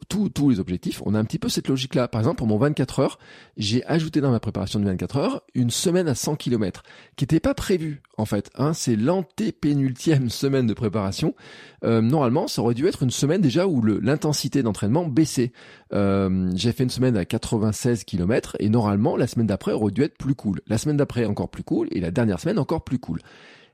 les 0.49 0.59
objectifs, 0.59 1.01
on 1.05 1.15
a 1.15 1.19
un 1.19 1.25
petit 1.25 1.39
peu 1.39 1.49
cette 1.49 1.67
logique-là. 1.67 2.07
Par 2.07 2.21
exemple, 2.21 2.37
pour 2.37 2.47
mon 2.47 2.57
24 2.57 2.99
heures, 2.99 3.19
j'ai 3.57 3.85
ajouté 3.85 4.21
dans 4.21 4.31
ma 4.31 4.39
préparation 4.39 4.79
de 4.79 4.85
24 4.85 5.17
heures 5.17 5.43
une 5.53 5.69
semaine 5.69 6.07
à 6.07 6.15
100 6.15 6.35
km, 6.35 6.83
qui 7.15 7.23
n'était 7.23 7.39
pas 7.39 7.53
prévue 7.53 8.01
en 8.17 8.25
fait. 8.25 8.49
Hein, 8.55 8.73
c'est 8.73 8.95
l'antépénultième 8.95 10.29
semaine 10.29 10.67
de 10.67 10.73
préparation. 10.73 11.35
Euh, 11.83 12.01
normalement, 12.01 12.47
ça 12.47 12.61
aurait 12.61 12.73
dû 12.73 12.87
être 12.87 13.03
une 13.03 13.11
semaine 13.11 13.41
déjà 13.41 13.67
où 13.67 13.81
l'intensité 13.83 14.63
d'entraînement 14.63 15.05
baissait. 15.05 15.51
Euh, 15.93 16.51
j'ai 16.55 16.71
fait 16.71 16.83
une 16.83 16.89
semaine 16.89 17.17
à 17.17 17.25
96 17.25 18.03
km 18.03 18.55
et 18.59 18.69
normalement, 18.69 19.17
la 19.17 19.27
semaine 19.27 19.47
d'après 19.47 19.71
aurait 19.73 19.91
dû 19.91 20.03
être 20.03 20.17
plus 20.17 20.35
cool. 20.35 20.61
La 20.67 20.77
semaine 20.77 20.97
d'après 20.97 21.25
encore 21.25 21.49
plus 21.49 21.63
cool 21.63 21.87
et 21.91 21.99
la 21.99 22.11
dernière 22.11 22.39
semaine 22.39 22.59
encore 22.59 22.83
plus 22.83 22.99
cool. 22.99 23.19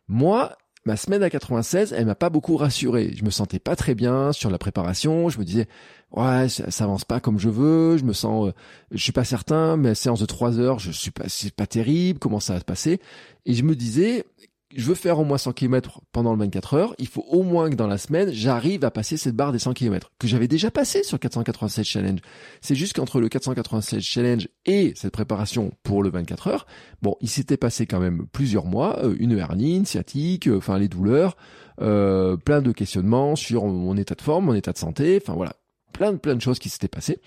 Moi, 0.07 0.57
ma 0.89 0.95
semaine 0.95 1.21
à 1.21 1.29
96, 1.29 1.93
elle 1.93 2.07
m'a 2.07 2.15
pas 2.15 2.31
beaucoup 2.31 2.57
rassuré. 2.57 3.13
Je 3.15 3.23
me 3.23 3.29
sentais 3.29 3.59
pas 3.59 3.75
très 3.75 3.93
bien 3.93 4.33
sur 4.33 4.49
la 4.49 4.57
préparation. 4.57 5.29
Je 5.29 5.37
me 5.37 5.45
disais, 5.45 5.67
ouais, 6.13 6.49
ça, 6.49 6.71
ça 6.71 6.85
avance 6.85 7.05
pas 7.05 7.19
comme 7.19 7.37
je 7.37 7.47
veux. 7.47 7.97
Je 7.97 8.03
me 8.03 8.13
sens, 8.13 8.47
euh, 8.47 8.53
je 8.91 8.97
suis 9.03 9.11
pas 9.11 9.23
certain. 9.23 9.77
Mais 9.77 9.93
séance 9.93 10.19
de 10.19 10.25
trois 10.25 10.57
heures, 10.59 10.79
je 10.79 10.89
suis 10.89 11.11
pas, 11.11 11.25
c'est 11.27 11.53
pas 11.53 11.67
terrible. 11.67 12.17
Comment 12.17 12.39
ça 12.39 12.53
va 12.53 12.59
se 12.59 12.65
passer? 12.65 12.99
Et 13.45 13.53
je 13.53 13.63
me 13.63 13.75
disais, 13.75 14.25
je 14.75 14.85
veux 14.85 14.95
faire 14.95 15.19
au 15.19 15.23
moins 15.23 15.37
100 15.37 15.53
km 15.53 16.01
pendant 16.11 16.31
le 16.33 16.39
24 16.39 16.73
heures, 16.75 16.95
il 16.99 17.07
faut 17.07 17.25
au 17.27 17.41
moins 17.41 17.69
que 17.69 17.75
dans 17.75 17.87
la 17.87 17.97
semaine, 17.97 18.31
j'arrive 18.31 18.85
à 18.85 18.91
passer 18.91 19.17
cette 19.17 19.35
barre 19.35 19.51
des 19.51 19.59
100 19.59 19.73
km, 19.73 20.11
que 20.19 20.27
j'avais 20.27 20.47
déjà 20.47 20.69
passé 20.69 21.03
sur 21.03 21.19
496 21.19 21.83
challenge. 21.83 22.19
C'est 22.61 22.75
juste 22.75 22.93
qu'entre 22.93 23.19
le 23.19 23.29
496 23.29 24.01
challenge 24.01 24.47
et 24.65 24.93
cette 24.95 25.11
préparation 25.11 25.71
pour 25.83 26.03
le 26.03 26.09
24 26.11 26.47
heures, 26.47 26.67
bon, 27.01 27.15
il 27.21 27.29
s'était 27.29 27.57
passé 27.57 27.87
quand 27.87 27.99
même 27.99 28.27
plusieurs 28.31 28.65
mois, 28.65 28.99
euh, 29.03 29.15
une 29.19 29.37
hernie, 29.37 29.85
sciatique, 29.85 30.47
euh, 30.47 30.57
enfin 30.57 30.77
les 30.77 30.87
douleurs, 30.87 31.35
euh, 31.81 32.37
plein 32.37 32.61
de 32.61 32.71
questionnements 32.71 33.35
sur 33.35 33.65
mon 33.65 33.97
état 33.97 34.15
de 34.15 34.21
forme, 34.21 34.45
mon 34.45 34.53
état 34.53 34.71
de 34.71 34.77
santé, 34.77 35.19
enfin 35.21 35.33
voilà, 35.33 35.53
plein 35.93 36.11
de 36.13 36.17
plein 36.17 36.35
de 36.35 36.41
choses 36.41 36.59
qui 36.59 36.69
s'étaient 36.69 36.87
passées. 36.87 37.19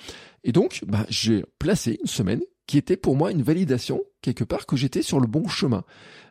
Et 0.44 0.52
donc, 0.52 0.82
bah, 0.86 1.06
j'ai 1.08 1.44
placé 1.58 1.99
une 2.00 2.08
semaine 2.08 2.40
qui 2.73 2.79
était 2.79 2.97
pour 2.97 3.17
moi 3.17 3.31
une 3.31 3.43
validation 3.43 4.00
quelque 4.23 4.45
part 4.45 4.64
que 4.64 4.76
j'étais 4.76 5.02
sur 5.02 5.21
le 5.21 5.26
bon 5.26 5.47
chemin. 5.47 5.85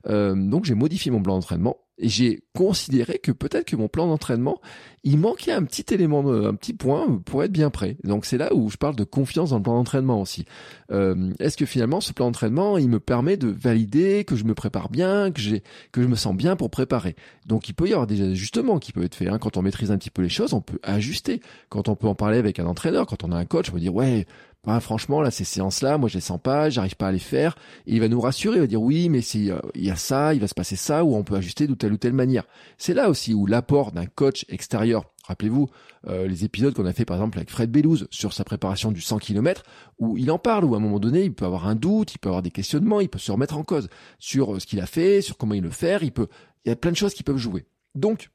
Euh, 0.07 0.33
donc 0.33 0.65
j'ai 0.65 0.73
modifié 0.73 1.11
mon 1.11 1.21
plan 1.21 1.35
d'entraînement 1.35 1.77
et 1.99 2.09
j'ai 2.09 2.41
considéré 2.55 3.19
que 3.19 3.31
peut-être 3.31 3.67
que 3.67 3.75
mon 3.75 3.87
plan 3.87 4.07
d'entraînement, 4.07 4.59
il 5.03 5.19
manquait 5.19 5.51
un 5.51 5.63
petit 5.63 5.93
élément, 5.93 6.27
un 6.27 6.55
petit 6.55 6.73
point 6.73 7.21
pour 7.25 7.43
être 7.43 7.51
bien 7.51 7.69
prêt. 7.69 7.97
Donc 8.03 8.25
c'est 8.25 8.39
là 8.39 8.55
où 8.55 8.71
je 8.71 8.77
parle 8.77 8.95
de 8.95 9.03
confiance 9.03 9.51
dans 9.51 9.57
le 9.57 9.61
plan 9.61 9.75
d'entraînement 9.75 10.19
aussi. 10.19 10.45
Euh, 10.91 11.31
Est-ce 11.37 11.57
que 11.57 11.67
finalement 11.67 12.01
ce 12.01 12.11
plan 12.11 12.25
d'entraînement, 12.25 12.79
il 12.79 12.89
me 12.89 12.99
permet 12.99 13.37
de 13.37 13.49
valider 13.49 14.23
que 14.23 14.35
je 14.35 14.45
me 14.45 14.55
prépare 14.55 14.89
bien, 14.89 15.29
que 15.29 15.39
j'ai, 15.39 15.61
que 15.91 16.01
je 16.01 16.07
me 16.07 16.15
sens 16.15 16.35
bien 16.35 16.55
pour 16.55 16.71
préparer? 16.71 17.15
Donc 17.45 17.69
il 17.69 17.73
peut 17.73 17.87
y 17.87 17.91
avoir 17.91 18.07
des 18.07 18.23
ajustements 18.23 18.79
qui 18.79 18.93
peuvent 18.93 19.03
être 19.03 19.13
faits. 19.13 19.27
Hein. 19.27 19.37
Quand 19.37 19.57
on 19.57 19.61
maîtrise 19.61 19.91
un 19.91 19.97
petit 19.99 20.09
peu 20.09 20.23
les 20.23 20.29
choses, 20.29 20.55
on 20.55 20.61
peut 20.61 20.79
ajuster. 20.81 21.39
Quand 21.69 21.87
on 21.87 21.95
peut 21.95 22.07
en 22.07 22.15
parler 22.15 22.39
avec 22.39 22.57
un 22.57 22.65
entraîneur, 22.65 23.05
quand 23.05 23.23
on 23.23 23.31
a 23.31 23.37
un 23.37 23.45
coach, 23.45 23.69
on 23.69 23.73
peut 23.73 23.79
dire 23.79 23.93
ouais, 23.93 24.25
bah, 24.63 24.79
franchement, 24.79 25.21
là, 25.21 25.31
ces 25.31 25.43
séances-là, 25.43 25.97
moi, 25.97 26.07
je 26.07 26.15
les 26.15 26.21
sens 26.21 26.39
pas, 26.41 26.69
j'arrive 26.69 26.95
pas 26.95 27.07
à 27.07 27.11
les 27.11 27.19
faire. 27.19 27.55
Et 27.87 27.95
il 27.95 27.99
va 27.99 28.07
nous 28.07 28.21
rassurer, 28.21 28.57
il 28.57 28.61
va 28.61 28.67
dire 28.67 28.81
oui, 28.81 29.09
mais 29.09 29.21
s'il 29.21 29.55
il 29.73 29.83
y 29.83 29.89
a 29.89 29.95
ça, 29.95 30.35
il 30.35 30.39
va 30.39 30.47
se 30.47 30.53
passer 30.53 30.75
ça, 30.75 31.03
ou 31.03 31.15
on 31.15 31.23
peut 31.23 31.35
ajuster 31.35 31.65
de 31.65 31.73
telle 31.73 31.93
ou 31.93 31.97
telle 31.97 32.13
manière. 32.13 32.43
C'est 32.77 32.93
là 32.93 33.09
aussi 33.09 33.33
où 33.33 33.47
l'apport 33.47 33.91
d'un 33.91 34.05
coach 34.05 34.45
extérieur, 34.49 35.11
rappelez-vous, 35.27 35.67
euh, 36.07 36.27
les 36.27 36.45
épisodes 36.45 36.75
qu'on 36.75 36.85
a 36.85 36.93
fait 36.93 37.05
par 37.05 37.17
exemple 37.17 37.39
avec 37.39 37.49
Fred 37.49 37.71
Bellouz 37.71 38.07
sur 38.11 38.33
sa 38.33 38.43
préparation 38.43 38.91
du 38.91 39.01
100 39.01 39.17
km, 39.17 39.63
où 39.97 40.15
il 40.17 40.29
en 40.29 40.37
parle, 40.37 40.65
où 40.65 40.75
à 40.75 40.77
un 40.77 40.81
moment 40.81 40.99
donné, 40.99 41.23
il 41.23 41.33
peut 41.33 41.45
avoir 41.45 41.67
un 41.67 41.75
doute, 41.75 42.13
il 42.13 42.19
peut 42.19 42.29
avoir 42.29 42.43
des 42.43 42.51
questionnements, 42.51 43.01
il 43.01 43.09
peut 43.09 43.19
se 43.19 43.31
remettre 43.31 43.57
en 43.57 43.63
cause 43.63 43.89
sur 44.19 44.53
euh, 44.53 44.59
ce 44.59 44.67
qu'il 44.67 44.79
a 44.79 44.85
fait, 44.85 45.21
sur 45.21 45.37
comment 45.37 45.55
il 45.55 45.63
le 45.63 45.71
fait, 45.71 45.97
il 46.03 46.11
peut, 46.11 46.27
il 46.65 46.69
y 46.69 46.71
a 46.71 46.75
plein 46.75 46.91
de 46.91 46.97
choses 46.97 47.15
qui 47.15 47.23
peuvent 47.23 47.37
jouer. 47.37 47.65
Donc, 47.95 48.29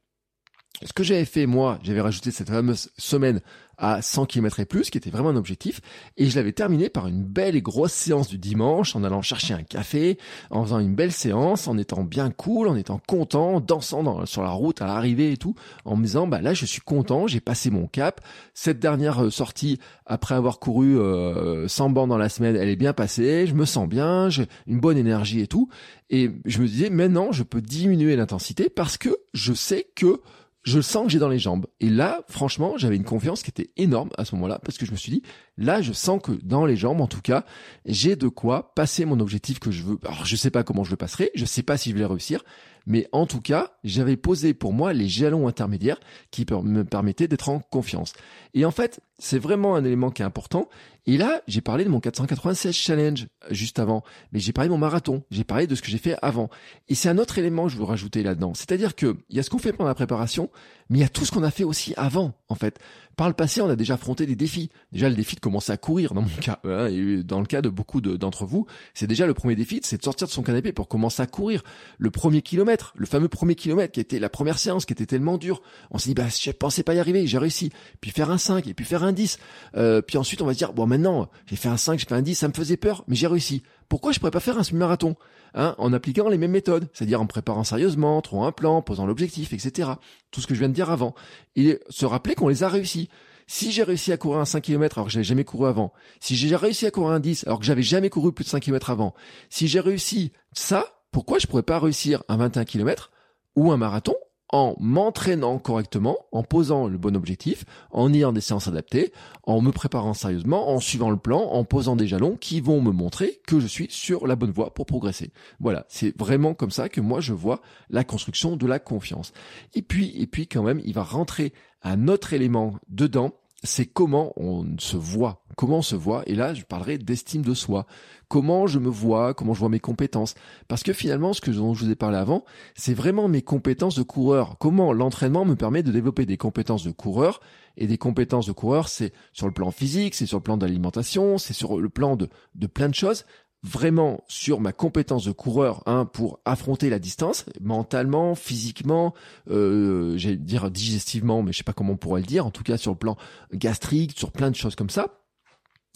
Ce 0.82 0.92
que 0.92 1.02
j'avais 1.02 1.24
fait, 1.24 1.46
moi, 1.46 1.78
j'avais 1.82 2.00
rajouté 2.00 2.30
cette 2.30 2.50
fameuse 2.50 2.90
semaine 2.98 3.40
à 3.78 4.00
100 4.00 4.26
km 4.26 4.60
et 4.60 4.64
plus, 4.64 4.90
qui 4.90 4.98
était 4.98 5.10
vraiment 5.10 5.30
un 5.30 5.36
objectif, 5.36 5.80
et 6.16 6.26
je 6.26 6.36
l'avais 6.36 6.52
terminé 6.52 6.88
par 6.88 7.06
une 7.06 7.22
belle 7.22 7.56
et 7.56 7.62
grosse 7.62 7.92
séance 7.92 8.28
du 8.28 8.38
dimanche, 8.38 8.96
en 8.96 9.04
allant 9.04 9.20
chercher 9.20 9.54
un 9.54 9.62
café, 9.62 10.18
en 10.50 10.64
faisant 10.64 10.78
une 10.78 10.94
belle 10.94 11.12
séance, 11.12 11.68
en 11.68 11.76
étant 11.76 12.02
bien 12.02 12.30
cool, 12.30 12.68
en 12.68 12.76
étant 12.76 13.00
content, 13.06 13.60
dansant 13.60 14.24
sur 14.24 14.42
la 14.42 14.50
route 14.50 14.80
à 14.80 14.86
l'arrivée 14.86 15.32
et 15.32 15.36
tout, 15.36 15.54
en 15.84 15.96
me 15.96 16.04
disant, 16.04 16.26
bah 16.26 16.40
là, 16.40 16.54
je 16.54 16.64
suis 16.64 16.80
content, 16.80 17.26
j'ai 17.26 17.40
passé 17.40 17.70
mon 17.70 17.86
cap, 17.86 18.20
cette 18.54 18.78
dernière 18.78 19.24
euh, 19.24 19.30
sortie, 19.30 19.78
après 20.06 20.34
avoir 20.34 20.58
couru 20.58 20.98
euh, 20.98 21.68
100 21.68 21.90
bancs 21.90 22.08
dans 22.08 22.18
la 22.18 22.28
semaine, 22.28 22.56
elle 22.56 22.68
est 22.68 22.76
bien 22.76 22.94
passée, 22.94 23.46
je 23.46 23.54
me 23.54 23.66
sens 23.66 23.88
bien, 23.88 24.30
j'ai 24.30 24.46
une 24.66 24.80
bonne 24.80 24.96
énergie 24.96 25.40
et 25.40 25.46
tout, 25.46 25.68
et 26.08 26.30
je 26.44 26.60
me 26.60 26.66
disais, 26.66 26.88
maintenant, 26.88 27.32
je 27.32 27.42
peux 27.42 27.60
diminuer 27.60 28.16
l'intensité 28.16 28.70
parce 28.70 28.96
que 28.96 29.16
je 29.34 29.52
sais 29.52 29.86
que 29.94 30.20
je 30.66 30.80
sens 30.80 31.06
que 31.06 31.12
j'ai 31.12 31.20
dans 31.20 31.28
les 31.28 31.38
jambes. 31.38 31.66
Et 31.80 31.88
là, 31.88 32.22
franchement, 32.28 32.76
j'avais 32.76 32.96
une 32.96 33.04
confiance 33.04 33.42
qui 33.42 33.50
était 33.50 33.70
énorme 33.76 34.10
à 34.18 34.24
ce 34.24 34.34
moment-là 34.34 34.58
parce 34.62 34.76
que 34.76 34.84
je 34.84 34.90
me 34.90 34.96
suis 34.96 35.12
dit, 35.12 35.22
là, 35.58 35.82
je 35.82 35.92
sens 35.92 36.20
que 36.22 36.32
dans 36.42 36.66
les 36.66 36.76
jambes, 36.76 37.00
en 37.00 37.06
tout 37.06 37.20
cas, 37.20 37.44
j'ai 37.84 38.16
de 38.16 38.28
quoi 38.28 38.74
passer 38.74 39.04
mon 39.04 39.20
objectif 39.20 39.58
que 39.58 39.70
je 39.70 39.82
veux. 39.82 39.98
Alors, 40.04 40.24
je 40.24 40.36
sais 40.36 40.50
pas 40.50 40.64
comment 40.64 40.84
je 40.84 40.90
le 40.90 40.96
passerai, 40.96 41.30
je 41.34 41.44
sais 41.44 41.62
pas 41.62 41.76
si 41.76 41.90
je 41.90 41.96
vais 41.96 42.04
réussir, 42.04 42.42
mais 42.86 43.08
en 43.10 43.26
tout 43.26 43.40
cas, 43.40 43.72
j'avais 43.82 44.16
posé 44.16 44.54
pour 44.54 44.72
moi 44.72 44.92
les 44.92 45.08
jalons 45.08 45.48
intermédiaires 45.48 45.98
qui 46.30 46.46
me 46.62 46.84
permettaient 46.84 47.26
d'être 47.26 47.48
en 47.48 47.58
confiance. 47.58 48.12
Et 48.54 48.64
en 48.64 48.70
fait, 48.70 49.00
c'est 49.18 49.38
vraiment 49.38 49.74
un 49.74 49.84
élément 49.84 50.10
qui 50.10 50.22
est 50.22 50.24
important. 50.24 50.68
Et 51.06 51.16
là, 51.16 51.42
j'ai 51.48 51.60
parlé 51.60 51.84
de 51.84 51.88
mon 51.88 52.00
496 52.00 52.74
challenge 52.74 53.26
euh, 53.44 53.48
juste 53.50 53.78
avant, 53.78 54.02
mais 54.32 54.38
j'ai 54.38 54.52
parlé 54.52 54.68
de 54.68 54.72
mon 54.72 54.78
marathon, 54.78 55.24
j'ai 55.30 55.44
parlé 55.44 55.66
de 55.66 55.74
ce 55.74 55.82
que 55.82 55.88
j'ai 55.88 55.98
fait 55.98 56.16
avant. 56.22 56.48
Et 56.88 56.94
c'est 56.94 57.08
un 57.08 57.18
autre 57.18 57.38
élément 57.38 57.64
que 57.64 57.72
je 57.72 57.76
veux 57.76 57.84
rajouter 57.84 58.22
là-dedans. 58.22 58.54
C'est-à-dire 58.54 58.94
que 58.94 59.16
il 59.30 59.36
y 59.36 59.40
a 59.40 59.42
ce 59.42 59.50
qu'on 59.50 59.58
fait 59.58 59.72
pendant 59.72 59.88
la 59.88 59.94
préparation, 59.94 60.50
mais 60.88 60.98
il 60.98 61.00
y 61.02 61.04
a 61.04 61.08
tout 61.08 61.24
ce 61.24 61.32
qu'on 61.32 61.42
a 61.42 61.50
fait 61.50 61.64
aussi 61.64 61.94
avant, 61.96 62.34
en 62.48 62.54
fait. 62.54 62.78
Par 63.16 63.28
le 63.28 63.34
passé, 63.34 63.62
on 63.62 63.68
a 63.68 63.76
déjà 63.76 63.94
affronté 63.94 64.26
des 64.26 64.36
défis. 64.36 64.70
Déjà, 64.92 65.08
le 65.08 65.14
défi 65.14 65.36
de 65.36 65.40
commencer 65.40 65.72
à 65.72 65.78
courir, 65.78 66.12
dans 66.12 66.20
mon 66.20 66.28
cas, 66.40 66.60
hein, 66.64 66.88
et 66.88 67.22
dans 67.22 67.40
le 67.40 67.46
cas 67.46 67.62
de 67.62 67.70
beaucoup 67.70 68.02
d'entre 68.02 68.44
vous, 68.44 68.66
c'est 68.92 69.06
déjà 69.06 69.26
le 69.26 69.32
premier 69.32 69.56
défi, 69.56 69.80
c'est 69.82 69.96
de 69.96 70.02
sortir 70.02 70.26
de 70.26 70.32
son 70.32 70.42
canapé 70.42 70.72
pour 70.72 70.86
commencer 70.86 71.22
à 71.22 71.26
courir. 71.26 71.62
Le 71.98 72.10
premier 72.10 72.42
kilomètre, 72.42 72.92
le 72.94 73.06
fameux 73.06 73.28
premier 73.28 73.54
kilomètre 73.54 73.92
qui 73.92 74.00
était 74.00 74.18
la 74.18 74.28
première 74.28 74.58
séance, 74.58 74.84
qui 74.84 74.92
était 74.92 75.06
tellement 75.06 75.38
dur. 75.38 75.62
On 75.90 75.98
s'est 75.98 76.10
dit, 76.10 76.14
bah, 76.14 76.26
je 76.28 76.50
pensais 76.50 76.82
pas 76.82 76.94
y 76.94 76.98
arriver, 76.98 77.26
j'ai 77.26 77.38
réussi. 77.38 77.70
Puis 78.02 78.10
faire 78.10 78.30
un 78.30 78.38
5, 78.38 78.66
et 78.66 78.74
puis 78.74 78.84
faire 78.84 79.02
un 79.02 79.12
10. 79.12 79.38
Euh, 79.76 80.02
puis 80.02 80.18
ensuite, 80.18 80.42
on 80.42 80.46
va 80.46 80.52
se 80.52 80.58
dire, 80.58 80.74
bon, 80.74 80.86
maintenant, 80.86 81.30
j'ai 81.46 81.56
fait 81.56 81.68
un 81.68 81.78
5, 81.78 81.98
j'ai 81.98 82.06
fait 82.06 82.14
un 82.14 82.22
10, 82.22 82.34
ça 82.34 82.48
me 82.48 82.52
faisait 82.52 82.76
peur, 82.76 83.02
mais 83.08 83.16
j'ai 83.16 83.26
réussi. 83.26 83.62
Pourquoi 83.88 84.12
je 84.12 84.18
pourrais 84.18 84.30
pas 84.30 84.40
faire 84.40 84.58
un 84.58 84.62
semi-marathon 84.62 85.16
hein, 85.54 85.74
en 85.78 85.92
appliquant 85.92 86.28
les 86.28 86.38
mêmes 86.38 86.50
méthodes, 86.50 86.88
c'est-à-dire 86.92 87.20
en 87.20 87.26
préparant 87.26 87.64
sérieusement, 87.64 88.20
trouvant 88.22 88.46
un 88.46 88.52
plan, 88.52 88.82
posant 88.82 89.06
l'objectif, 89.06 89.52
etc. 89.52 89.90
Tout 90.30 90.40
ce 90.40 90.46
que 90.46 90.54
je 90.54 90.60
viens 90.60 90.68
de 90.68 90.74
dire 90.74 90.90
avant. 90.90 91.14
Et 91.54 91.80
se 91.88 92.06
rappeler 92.06 92.34
qu'on 92.34 92.48
les 92.48 92.62
a 92.62 92.68
réussis. 92.68 93.08
Si 93.48 93.70
j'ai 93.70 93.84
réussi 93.84 94.12
à 94.12 94.16
courir 94.16 94.40
un 94.40 94.44
5 94.44 94.60
km 94.60 94.98
alors 94.98 95.06
que 95.06 95.12
j'avais 95.12 95.24
jamais 95.24 95.44
couru 95.44 95.68
avant, 95.68 95.92
si 96.18 96.34
j'ai 96.34 96.54
réussi 96.56 96.84
à 96.84 96.90
courir 96.90 97.10
un 97.10 97.20
10 97.20 97.46
alors 97.46 97.60
que 97.60 97.64
j'avais 97.64 97.82
jamais 97.82 98.10
couru 98.10 98.32
plus 98.32 98.44
de 98.44 98.48
5 98.48 98.60
km 98.60 98.90
avant, 98.90 99.14
si 99.50 99.68
j'ai 99.68 99.78
réussi 99.78 100.32
ça, 100.52 100.84
pourquoi 101.12 101.38
je 101.38 101.46
pourrais 101.46 101.62
pas 101.62 101.78
réussir 101.78 102.24
un 102.28 102.38
21 102.38 102.64
km 102.64 103.12
ou 103.54 103.70
un 103.70 103.76
marathon 103.76 104.16
en 104.52 104.76
m'entraînant 104.78 105.58
correctement, 105.58 106.16
en 106.32 106.42
posant 106.42 106.86
le 106.86 106.98
bon 106.98 107.16
objectif, 107.16 107.64
en 107.90 108.12
ayant 108.12 108.32
des 108.32 108.40
séances 108.40 108.68
adaptées, 108.68 109.12
en 109.42 109.60
me 109.60 109.72
préparant 109.72 110.14
sérieusement, 110.14 110.70
en 110.70 110.80
suivant 110.80 111.10
le 111.10 111.16
plan, 111.16 111.40
en 111.40 111.64
posant 111.64 111.96
des 111.96 112.06
jalons 112.06 112.36
qui 112.36 112.60
vont 112.60 112.80
me 112.80 112.92
montrer 112.92 113.40
que 113.46 113.58
je 113.60 113.66
suis 113.66 113.88
sur 113.90 114.26
la 114.26 114.36
bonne 114.36 114.52
voie 114.52 114.72
pour 114.72 114.86
progresser. 114.86 115.32
Voilà, 115.58 115.84
c'est 115.88 116.16
vraiment 116.16 116.54
comme 116.54 116.70
ça 116.70 116.88
que 116.88 117.00
moi 117.00 117.20
je 117.20 117.32
vois 117.32 117.60
la 117.90 118.04
construction 118.04 118.56
de 118.56 118.66
la 118.66 118.78
confiance. 118.78 119.32
Et 119.74 119.82
puis, 119.82 120.12
et 120.16 120.26
puis 120.26 120.46
quand 120.46 120.62
même, 120.62 120.80
il 120.84 120.94
va 120.94 121.02
rentrer 121.02 121.52
un 121.82 122.08
autre 122.08 122.32
élément 122.32 122.74
dedans 122.88 123.32
c'est 123.64 123.86
comment 123.86 124.32
on 124.36 124.66
se 124.78 124.96
voit, 124.96 125.42
comment 125.56 125.78
on 125.78 125.82
se 125.82 125.96
voit. 125.96 126.22
Et 126.26 126.34
là, 126.34 126.54
je 126.54 126.64
parlerai 126.64 126.98
d'estime 126.98 127.42
de 127.42 127.54
soi. 127.54 127.86
Comment 128.28 128.66
je 128.66 128.78
me 128.78 128.88
vois, 128.88 129.34
comment 129.34 129.54
je 129.54 129.60
vois 129.60 129.68
mes 129.68 129.80
compétences. 129.80 130.34
Parce 130.68 130.82
que 130.82 130.92
finalement, 130.92 131.32
ce 131.32 131.40
que 131.40 131.52
je 131.52 131.58
vous 131.58 131.90
ai 131.90 131.94
parlé 131.94 132.16
avant, 132.16 132.44
c'est 132.74 132.94
vraiment 132.94 133.28
mes 133.28 133.42
compétences 133.42 133.96
de 133.96 134.02
coureur. 134.02 134.56
Comment 134.58 134.92
l'entraînement 134.92 135.44
me 135.44 135.56
permet 135.56 135.82
de 135.82 135.92
développer 135.92 136.26
des 136.26 136.36
compétences 136.36 136.84
de 136.84 136.90
coureur. 136.90 137.40
Et 137.78 137.86
des 137.86 137.98
compétences 137.98 138.46
de 138.46 138.52
coureur, 138.52 138.88
c'est 138.88 139.12
sur 139.34 139.46
le 139.46 139.52
plan 139.52 139.70
physique, 139.70 140.14
c'est 140.14 140.24
sur 140.24 140.38
le 140.38 140.42
plan 140.42 140.56
d'alimentation, 140.56 141.36
c'est 141.36 141.52
sur 141.52 141.78
le 141.78 141.88
plan 141.90 142.16
de, 142.16 142.30
de 142.54 142.66
plein 142.66 142.88
de 142.88 142.94
choses 142.94 143.26
vraiment 143.66 144.20
sur 144.28 144.60
ma 144.60 144.72
compétence 144.72 145.24
de 145.24 145.32
coureur 145.32 145.82
hein, 145.86 146.04
pour 146.04 146.38
affronter 146.44 146.88
la 146.88 146.98
distance, 146.98 147.44
mentalement, 147.60 148.34
physiquement, 148.34 149.12
euh, 149.50 150.16
j'allais 150.16 150.36
dire 150.36 150.70
digestivement, 150.70 151.42
mais 151.42 151.52
je 151.52 151.58
sais 151.58 151.64
pas 151.64 151.72
comment 151.72 151.94
on 151.94 151.96
pourrait 151.96 152.20
le 152.20 152.26
dire, 152.26 152.46
en 152.46 152.50
tout 152.50 152.62
cas 152.62 152.76
sur 152.76 152.92
le 152.92 152.98
plan 152.98 153.16
gastrique, 153.52 154.16
sur 154.16 154.30
plein 154.30 154.50
de 154.50 154.56
choses 154.56 154.76
comme 154.76 154.90
ça. 154.90 155.08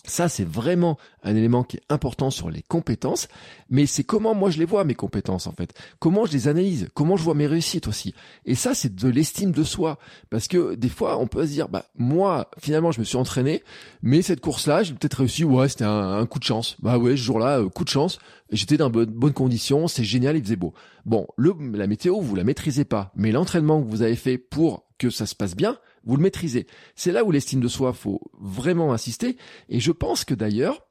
Ça, 0.06 0.28
c'est 0.28 0.48
vraiment 0.48 0.98
un 1.22 1.36
élément 1.36 1.62
qui 1.62 1.76
est 1.76 1.82
important 1.90 2.30
sur 2.30 2.50
les 2.50 2.62
compétences, 2.62 3.28
mais 3.68 3.84
c'est 3.84 4.02
comment 4.04 4.34
moi 4.34 4.50
je 4.50 4.58
les 4.58 4.64
vois, 4.64 4.84
mes 4.84 4.94
compétences, 4.94 5.46
en 5.46 5.52
fait. 5.52 5.74
Comment 5.98 6.24
je 6.24 6.32
les 6.32 6.48
analyse, 6.48 6.88
comment 6.94 7.16
je 7.16 7.22
vois 7.22 7.34
mes 7.34 7.46
réussites 7.46 7.86
aussi. 7.86 8.14
Et 8.46 8.54
ça, 8.54 8.74
c'est 8.74 8.94
de 8.94 9.08
l'estime 9.08 9.52
de 9.52 9.62
soi. 9.62 9.98
Parce 10.30 10.48
que 10.48 10.74
des 10.74 10.88
fois, 10.88 11.18
on 11.18 11.26
peut 11.26 11.46
se 11.46 11.52
dire, 11.52 11.68
bah, 11.68 11.84
moi, 11.96 12.50
finalement, 12.58 12.92
je 12.92 13.00
me 13.00 13.04
suis 13.04 13.18
entraîné, 13.18 13.62
mais 14.02 14.22
cette 14.22 14.40
course-là, 14.40 14.82
j'ai 14.82 14.94
peut-être 14.94 15.18
réussi, 15.18 15.44
ouais, 15.44 15.68
c'était 15.68 15.84
un, 15.84 16.26
coup 16.26 16.38
de 16.38 16.44
chance. 16.44 16.76
Bah 16.80 16.98
ouais, 16.98 17.12
ce 17.12 17.22
jour-là, 17.22 17.60
euh, 17.60 17.68
coup 17.68 17.84
de 17.84 17.88
chance, 17.88 18.18
j'étais 18.50 18.76
dans 18.76 18.88
de 18.90 19.04
bonnes 19.04 19.32
conditions, 19.32 19.88
c'est 19.88 20.04
génial, 20.04 20.36
il 20.36 20.42
faisait 20.42 20.56
beau. 20.56 20.72
Bon, 21.04 21.26
le, 21.36 21.54
la 21.74 21.86
météo, 21.86 22.20
vous 22.20 22.34
la 22.34 22.44
maîtrisez 22.44 22.84
pas, 22.84 23.12
mais 23.16 23.32
l'entraînement 23.32 23.82
que 23.82 23.88
vous 23.88 24.02
avez 24.02 24.16
fait 24.16 24.38
pour 24.38 24.84
que 24.98 25.10
ça 25.10 25.26
se 25.26 25.34
passe 25.34 25.56
bien, 25.56 25.78
vous 26.04 26.16
le 26.16 26.22
maîtrisez. 26.22 26.66
C'est 26.94 27.12
là 27.12 27.24
où 27.24 27.30
l'estime 27.30 27.60
de 27.60 27.68
soi 27.68 27.92
faut 27.92 28.20
vraiment 28.38 28.92
insister. 28.92 29.36
Et 29.68 29.80
je 29.80 29.92
pense 29.92 30.24
que 30.24 30.34
d'ailleurs, 30.34 30.86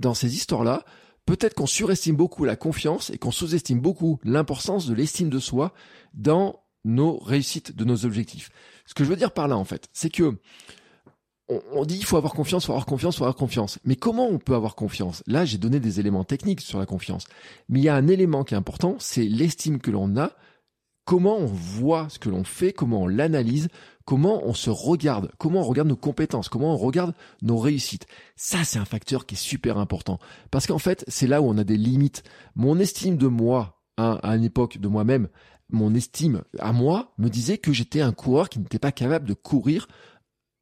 dans 0.00 0.14
ces 0.14 0.34
histoires-là, 0.34 0.84
peut-être 1.26 1.54
qu'on 1.54 1.66
surestime 1.66 2.16
beaucoup 2.16 2.44
la 2.44 2.56
confiance 2.56 3.10
et 3.10 3.18
qu'on 3.18 3.30
sous-estime 3.30 3.80
beaucoup 3.80 4.18
l'importance 4.24 4.86
de 4.86 4.94
l'estime 4.94 5.30
de 5.30 5.38
soi 5.38 5.72
dans 6.14 6.62
nos 6.84 7.18
réussites 7.18 7.76
de 7.76 7.84
nos 7.84 8.04
objectifs. 8.04 8.50
Ce 8.86 8.94
que 8.94 9.04
je 9.04 9.08
veux 9.08 9.16
dire 9.16 9.32
par 9.32 9.48
là, 9.48 9.56
en 9.56 9.64
fait, 9.64 9.88
c'est 9.92 10.10
que 10.10 10.38
on, 11.48 11.84
dit 11.84 11.96
il 11.96 12.04
faut 12.04 12.16
avoir 12.16 12.34
confiance, 12.34 12.66
faut 12.66 12.72
avoir 12.72 12.86
confiance, 12.86 13.16
faut 13.16 13.24
avoir 13.24 13.36
confiance. 13.36 13.78
Mais 13.84 13.96
comment 13.96 14.26
on 14.26 14.38
peut 14.38 14.54
avoir 14.54 14.74
confiance? 14.74 15.22
Là, 15.26 15.44
j'ai 15.44 15.58
donné 15.58 15.80
des 15.80 15.98
éléments 15.98 16.24
techniques 16.24 16.60
sur 16.60 16.78
la 16.78 16.86
confiance. 16.86 17.24
Mais 17.68 17.80
il 17.80 17.84
y 17.84 17.88
a 17.88 17.94
un 17.94 18.06
élément 18.06 18.44
qui 18.44 18.54
est 18.54 18.56
important, 18.56 18.96
c'est 18.98 19.24
l'estime 19.24 19.80
que 19.80 19.90
l'on 19.90 20.16
a, 20.16 20.32
comment 21.04 21.38
on 21.38 21.46
voit 21.46 22.08
ce 22.10 22.18
que 22.18 22.28
l'on 22.28 22.44
fait, 22.44 22.72
comment 22.72 23.02
on 23.02 23.06
l'analyse, 23.06 23.68
comment 24.08 24.40
on 24.46 24.54
se 24.54 24.70
regarde, 24.70 25.30
comment 25.36 25.60
on 25.60 25.64
regarde 25.64 25.88
nos 25.88 25.94
compétences, 25.94 26.48
comment 26.48 26.72
on 26.72 26.78
regarde 26.78 27.12
nos 27.42 27.58
réussites. 27.58 28.06
Ça, 28.36 28.64
c'est 28.64 28.78
un 28.78 28.86
facteur 28.86 29.26
qui 29.26 29.34
est 29.34 29.38
super 29.38 29.76
important. 29.76 30.18
Parce 30.50 30.66
qu'en 30.66 30.78
fait, 30.78 31.04
c'est 31.08 31.26
là 31.26 31.42
où 31.42 31.44
on 31.44 31.58
a 31.58 31.64
des 31.64 31.76
limites. 31.76 32.22
Mon 32.54 32.78
estime 32.78 33.18
de 33.18 33.26
moi, 33.26 33.82
hein, 33.98 34.18
à 34.22 34.34
une 34.34 34.44
époque 34.44 34.78
de 34.78 34.88
moi-même, 34.88 35.28
mon 35.68 35.94
estime 35.94 36.40
à 36.58 36.72
moi 36.72 37.12
me 37.18 37.28
disait 37.28 37.58
que 37.58 37.74
j'étais 37.74 38.00
un 38.00 38.12
coureur 38.12 38.48
qui 38.48 38.60
n'était 38.60 38.78
pas 38.78 38.92
capable 38.92 39.28
de 39.28 39.34
courir 39.34 39.88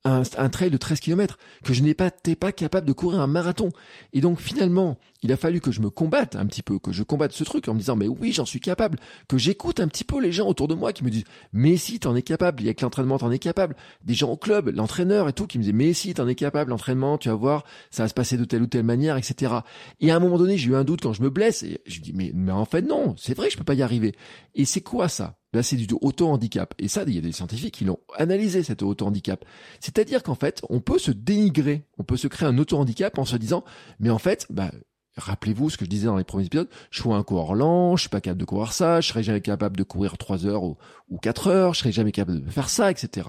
un, 0.06 0.22
un, 0.38 0.48
trail 0.48 0.70
de 0.70 0.76
13 0.76 1.00
km, 1.00 1.38
que 1.64 1.74
je 1.74 1.82
n'étais 1.82 2.36
pas, 2.36 2.52
capable 2.52 2.86
de 2.86 2.92
courir 2.92 3.20
un 3.20 3.26
marathon. 3.26 3.70
Et 4.12 4.20
donc 4.20 4.40
finalement, 4.40 4.98
il 5.22 5.32
a 5.32 5.36
fallu 5.36 5.60
que 5.60 5.72
je 5.72 5.80
me 5.80 5.90
combatte 5.90 6.36
un 6.36 6.46
petit 6.46 6.62
peu, 6.62 6.78
que 6.78 6.92
je 6.92 7.02
combatte 7.02 7.32
ce 7.32 7.44
truc 7.44 7.66
en 7.68 7.74
me 7.74 7.78
disant 7.78 7.96
mais 7.96 8.06
oui 8.06 8.32
j'en 8.32 8.44
suis 8.44 8.60
capable, 8.60 8.98
que 9.28 9.38
j'écoute 9.38 9.80
un 9.80 9.88
petit 9.88 10.04
peu 10.04 10.20
les 10.20 10.30
gens 10.30 10.46
autour 10.46 10.68
de 10.68 10.74
moi 10.74 10.92
qui 10.92 11.04
me 11.04 11.10
disent 11.10 11.24
mais 11.52 11.76
si 11.76 11.98
t'en 11.98 12.14
es 12.14 12.22
capable, 12.22 12.62
il 12.62 12.66
y 12.66 12.68
a 12.68 12.74
que 12.74 12.82
l'entraînement 12.82 13.18
t'en 13.18 13.30
es 13.30 13.38
capable, 13.38 13.74
des 14.04 14.14
gens 14.14 14.30
au 14.30 14.36
club, 14.36 14.68
l'entraîneur 14.74 15.28
et 15.28 15.32
tout 15.32 15.46
qui 15.46 15.58
me 15.58 15.64
disaient 15.64 15.72
mais 15.72 15.92
si 15.92 16.14
t'en 16.14 16.28
es 16.28 16.34
capable, 16.34 16.70
l'entraînement 16.70 17.18
tu 17.18 17.28
vas 17.28 17.34
voir, 17.34 17.64
ça 17.90 18.04
va 18.04 18.08
se 18.08 18.14
passer 18.14 18.36
de 18.36 18.44
telle 18.44 18.62
ou 18.62 18.66
telle 18.66 18.84
manière, 18.84 19.16
etc. 19.16 19.54
Et 20.00 20.10
à 20.10 20.16
un 20.16 20.20
moment 20.20 20.38
donné 20.38 20.56
j'ai 20.56 20.70
eu 20.70 20.76
un 20.76 20.84
doute 20.84 21.00
quand 21.00 21.12
je 21.12 21.22
me 21.22 21.30
blesse 21.30 21.62
et 21.62 21.80
je 21.86 22.00
dis 22.00 22.12
mais, 22.12 22.30
mais 22.34 22.52
en 22.52 22.64
fait 22.64 22.82
non, 22.82 23.14
c'est 23.18 23.34
vrai 23.34 23.50
je 23.50 23.58
peux 23.58 23.64
pas 23.64 23.74
y 23.74 23.82
arriver. 23.82 24.14
Et 24.54 24.64
c'est 24.64 24.82
quoi 24.82 25.08
ça? 25.08 25.36
C'est 25.62 25.76
du 25.76 25.86
auto-handicap. 26.00 26.74
Et 26.78 26.88
ça, 26.88 27.04
il 27.06 27.14
y 27.14 27.18
a 27.18 27.20
des 27.20 27.32
scientifiques 27.32 27.74
qui 27.74 27.84
l'ont 27.84 27.98
analysé, 28.16 28.62
cet 28.62 28.82
auto-handicap. 28.82 29.44
C'est-à-dire 29.80 30.22
qu'en 30.22 30.34
fait, 30.34 30.62
on 30.68 30.80
peut 30.80 30.98
se 30.98 31.10
dénigrer, 31.10 31.84
on 31.98 32.04
peut 32.04 32.16
se 32.16 32.28
créer 32.28 32.48
un 32.48 32.58
auto-handicap 32.58 33.18
en 33.18 33.24
se 33.24 33.36
disant, 33.36 33.64
mais 33.98 34.10
en 34.10 34.18
fait, 34.18 34.46
bah, 34.50 34.70
Rappelez-vous 35.16 35.70
ce 35.70 35.78
que 35.78 35.86
je 35.86 35.90
disais 35.90 36.06
dans 36.06 36.18
les 36.18 36.24
premiers 36.24 36.44
épisodes, 36.44 36.68
je 36.90 37.00
suis 37.00 37.10
un 37.10 37.22
coureur 37.22 37.54
lent, 37.54 37.96
je 37.96 38.02
suis 38.02 38.10
pas 38.10 38.20
capable 38.20 38.40
de 38.40 38.44
courir 38.44 38.72
ça, 38.72 39.00
je 39.00 39.08
serais 39.08 39.22
jamais 39.22 39.40
capable 39.40 39.74
de 39.74 39.82
courir 39.82 40.18
3 40.18 40.44
heures 40.44 40.62
ou, 40.62 40.76
ou 41.08 41.16
4 41.16 41.46
heures, 41.46 41.74
je 41.74 41.78
serais 41.80 41.92
jamais 41.92 42.12
capable 42.12 42.44
de 42.44 42.50
faire 42.50 42.68
ça, 42.68 42.90
etc. 42.90 43.28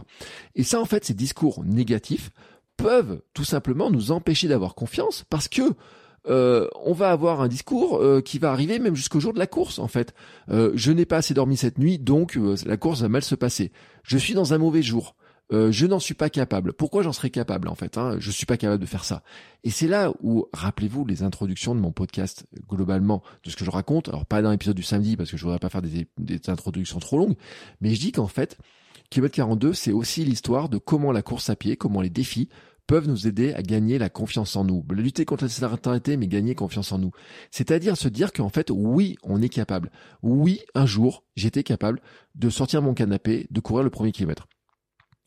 Et 0.55 0.63
ça, 0.63 0.81
en 0.81 0.85
fait, 0.85 1.05
ces 1.05 1.13
discours 1.13 1.63
négatifs 1.63 2.31
peuvent 2.75 3.21
tout 3.33 3.45
simplement 3.45 3.89
nous 3.89 4.11
empêcher 4.11 4.49
d'avoir 4.49 4.75
confiance 4.75 5.23
parce 5.29 5.47
que 5.47 5.61
euh, 6.27 6.67
on 6.83 6.93
va 6.93 7.11
avoir 7.11 7.41
un 7.41 7.47
discours 7.47 8.01
euh, 8.01 8.21
qui 8.21 8.39
va 8.39 8.51
arriver 8.51 8.79
même 8.79 8.95
jusqu'au 8.95 9.19
jour 9.19 9.33
de 9.33 9.39
la 9.39 9.47
course 9.47 9.79
en 9.79 9.87
fait. 9.87 10.13
Euh, 10.49 10.71
je 10.75 10.91
n'ai 10.91 11.05
pas 11.05 11.17
assez 11.17 11.33
dormi 11.33 11.57
cette 11.57 11.77
nuit, 11.77 11.99
donc 11.99 12.37
la 12.65 12.77
course 12.77 13.01
va 13.01 13.09
mal 13.09 13.23
se 13.23 13.35
passer. 13.35 13.71
Je 14.03 14.17
suis 14.17 14.33
dans 14.33 14.53
un 14.53 14.57
mauvais 14.57 14.81
jour. 14.81 15.15
Euh, 15.53 15.71
je 15.71 15.85
n'en 15.85 15.99
suis 15.99 16.13
pas 16.13 16.29
capable. 16.29 16.73
Pourquoi 16.73 17.03
j'en 17.03 17.13
serais 17.13 17.29
capable 17.29 17.69
en 17.69 17.75
fait 17.75 17.97
hein? 17.97 18.17
Je 18.19 18.31
suis 18.31 18.45
pas 18.45 18.57
capable 18.57 18.81
de 18.81 18.87
faire 18.87 19.05
ça. 19.05 19.23
Et 19.63 19.69
c'est 19.69 19.87
là 19.87 20.11
où, 20.21 20.47
rappelez-vous, 20.51 21.05
les 21.05 21.23
introductions 21.23 21.73
de 21.73 21.79
mon 21.79 21.93
podcast 21.93 22.45
globalement, 22.67 23.23
de 23.45 23.49
ce 23.49 23.55
que 23.55 23.63
je 23.63 23.71
raconte. 23.71 24.09
Alors 24.09 24.25
pas 24.25 24.41
dans 24.41 24.51
l'épisode 24.51 24.75
du 24.75 24.83
samedi 24.83 25.15
parce 25.15 25.31
que 25.31 25.37
je 25.37 25.43
voudrais 25.43 25.59
pas 25.59 25.69
faire 25.69 25.81
des, 25.81 26.07
des 26.17 26.49
introductions 26.49 26.99
trop 26.99 27.17
longues, 27.17 27.35
mais 27.79 27.95
je 27.95 27.99
dis 27.99 28.11
qu'en 28.11 28.27
fait, 28.27 28.57
Kilomètre 29.09 29.35
42, 29.35 29.73
c'est 29.73 29.93
aussi 29.93 30.25
l'histoire 30.25 30.67
de 30.67 30.77
comment 30.77 31.13
la 31.13 31.21
course 31.21 31.49
à 31.49 31.55
pied, 31.55 31.77
comment 31.77 32.01
les 32.01 32.09
défis 32.09 32.49
peuvent 32.87 33.07
nous 33.07 33.27
aider 33.27 33.53
à 33.53 33.61
gagner 33.61 33.97
la 33.97 34.09
confiance 34.09 34.55
en 34.55 34.63
nous. 34.63 34.83
Lutter 34.89 35.25
contre 35.25 35.43
la 35.43 35.49
sédentarité, 35.49 36.17
mais 36.17 36.27
gagner 36.27 36.55
confiance 36.55 36.91
en 36.91 36.97
nous. 36.97 37.11
C'est-à-dire 37.51 37.97
se 37.97 38.07
dire 38.07 38.33
qu'en 38.33 38.49
fait, 38.49 38.71
oui, 38.71 39.17
on 39.23 39.41
est 39.41 39.49
capable. 39.49 39.91
Oui, 40.23 40.61
un 40.73 40.85
jour, 40.85 41.23
j'étais 41.35 41.63
capable 41.63 42.01
de 42.35 42.49
sortir 42.49 42.81
mon 42.81 42.93
canapé, 42.93 43.47
de 43.51 43.59
courir 43.59 43.83
le 43.83 43.89
premier 43.89 44.11
kilomètre. 44.11 44.47